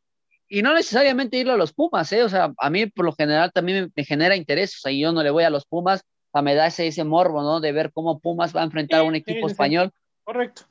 [0.49, 2.23] Y no necesariamente irle a los Pumas, ¿eh?
[2.23, 5.23] O sea, a mí por lo general también me, genera interés, o sea, yo no
[5.25, 6.05] le voy a los Pumas,
[6.37, 7.61] sea, me da ese, ese morbo, ¿no?
[7.61, 9.53] De ver cómo Pumas va a enfrentar a un equipo sí, sí.
[9.53, 9.93] español.
[10.25, 10.63] Correcto.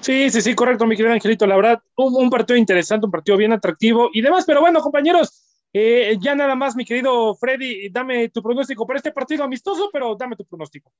[0.00, 1.46] Sí, sí, sí, correcto, mi querido Angelito.
[1.46, 4.44] La verdad, un, un partido interesante, un partido bien atractivo y demás.
[4.46, 9.12] Pero bueno, compañeros, eh, ya nada más, mi querido Freddy, dame tu pronóstico para este
[9.12, 10.92] partido amistoso, pero dame tu pronóstico.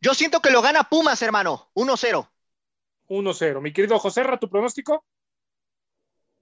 [0.00, 1.70] Yo siento que lo gana Pumas, hermano.
[1.74, 2.28] 1-0.
[3.08, 3.60] 1-0.
[3.60, 5.04] Mi querido José Ra, tu pronóstico.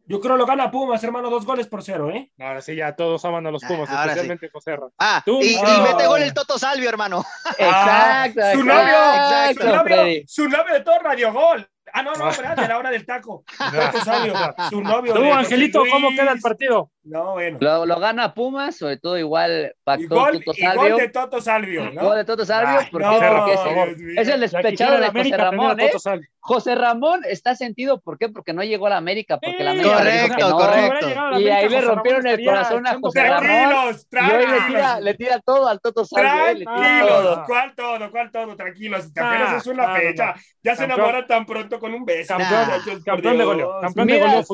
[0.09, 2.30] Yo creo lo gana Pumas, hermano, dos goles por cero, ¿eh?
[2.38, 4.09] Ahora sí, ya todos aman a los Pumas, Ah, sí.
[4.09, 4.86] especialmente José Ra.
[4.98, 7.24] Ah, Tú, y, y mete gol el Toto Salvio, hermano.
[7.59, 11.68] Exacto, Ah, su exacto, novio, exacto, su novio, su novio de todo Radio Gol.
[11.93, 12.57] Ah, no, no, ¿verdad?
[12.57, 13.45] De la hora del taco.
[13.93, 14.34] Toto Salvio,
[14.70, 15.14] su novio.
[15.14, 16.91] Tú, Angelito, ¿cómo queda el partido?
[17.05, 17.59] No, bueno.
[17.61, 20.97] Lo, lo gana Pumas, sobre todo igual pactó gol, Toto y gol Salvio.
[20.97, 22.03] de Toto Salvio, ¿no?
[22.03, 24.20] Gol de Toto Salvio, Ay, ¿por no, Porque por es, mío.
[24.20, 25.93] es el despechado de José a Ramón, ¿eh?
[25.99, 26.28] Salvio.
[26.41, 28.28] José Ramón está sentido, ¿por qué?
[28.28, 30.57] Porque no llegó a la América, porque la América le dijo que correcto, no.
[30.59, 31.07] correcto.
[31.07, 33.47] A Y ahí América, le rompieron Ramón el corazón a José Ramón.
[33.47, 35.01] Tranquilos, Y hoy le tira, tranquilos.
[35.03, 36.30] le tira todo al Toto Salvio,
[36.61, 36.64] ¿eh?
[36.64, 37.45] Tranquilos, todo.
[37.47, 38.11] ¿cuál todo?
[38.11, 38.57] ¿Cuál todo?
[38.57, 40.26] Tranquilos, Ah, apenas es una no, fecha.
[40.26, 40.34] no.
[40.64, 42.36] Ya se enamoran tan pronto con un beso.
[42.36, 44.44] Campeón, campeón de goleo, campeón de goleo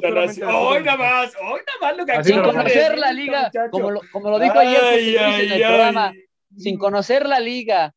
[0.59, 4.01] Hoy nada más, hoy nada más lo que Así Sin conocer la liga, como lo,
[4.11, 5.63] como lo dijo ayer Ay, en el ay.
[5.63, 6.13] programa,
[6.57, 7.95] sin conocer la liga,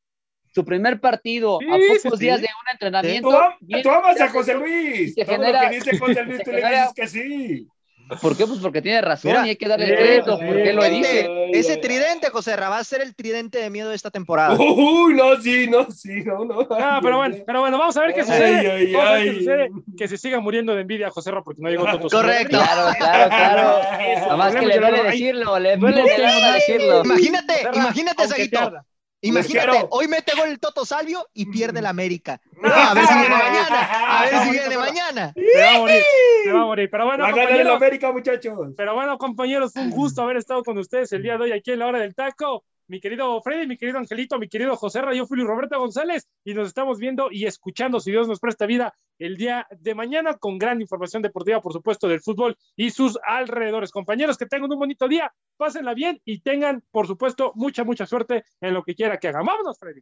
[0.54, 2.18] su primer partido, Sí, a pocos sí, sí.
[2.26, 3.30] días de un entrenamiento.
[3.84, 5.14] Tú, amas a José Luis.
[5.14, 7.68] te Todo genera- lo que dice José Luis, tú le dices que sí.
[8.22, 8.46] ¿Por qué?
[8.46, 10.84] Pues porque tiene razón Mira, y hay que darle el sí, crédito, porque él lo
[10.84, 11.50] dice.
[11.54, 14.56] Ese tridente, José Ra, va a ser el tridente de miedo de esta temporada.
[14.60, 16.68] Uy, no, sí, no, sí, no, no.
[16.72, 18.72] Ah, pero bueno, pero bueno, vamos a ver qué Ay, sucede.
[18.72, 19.30] ay, Vamos a ver ay.
[19.30, 19.70] qué sucede.
[19.98, 22.10] Que se siga muriendo de envidia José Ra porque no llegó Toto.
[22.10, 22.58] Correcto.
[22.58, 23.80] Claro, claro, claro.
[24.22, 27.04] Nada más que le duele decirlo, le duele No decirlo.
[27.04, 28.72] Imagínate, imagínate, Saguito.
[29.28, 29.88] Imagínate, quiero.
[29.92, 32.42] hoy mete gol el Toto Salvio y pierde el América.
[32.62, 34.20] No, a ver si viene mañana.
[34.20, 35.34] A ver si viene mañana.
[35.36, 36.04] Se va a morir,
[36.44, 36.90] se va a morir.
[36.92, 38.74] Pero bueno, Va a ganar el compañeros, América, muchachos.
[38.78, 41.72] pero bueno, compañeros, fue un gusto haber estado con ustedes el día de hoy aquí
[41.72, 42.64] en la hora del taco.
[42.88, 46.28] Mi querido Freddy, mi querido Angelito, mi querido José Ra, yo fui Luis Roberto González
[46.44, 50.38] y nos estamos viendo y escuchando, si Dios nos presta vida, el día de mañana
[50.38, 53.92] con gran información deportiva, por supuesto, del fútbol y sus alrededores.
[53.92, 58.44] Compañeros, que tengan un bonito día, pásenla bien y tengan, por supuesto, mucha, mucha suerte
[58.62, 59.46] en lo que quiera que hagan.
[59.46, 60.02] Vámonos, Freddy.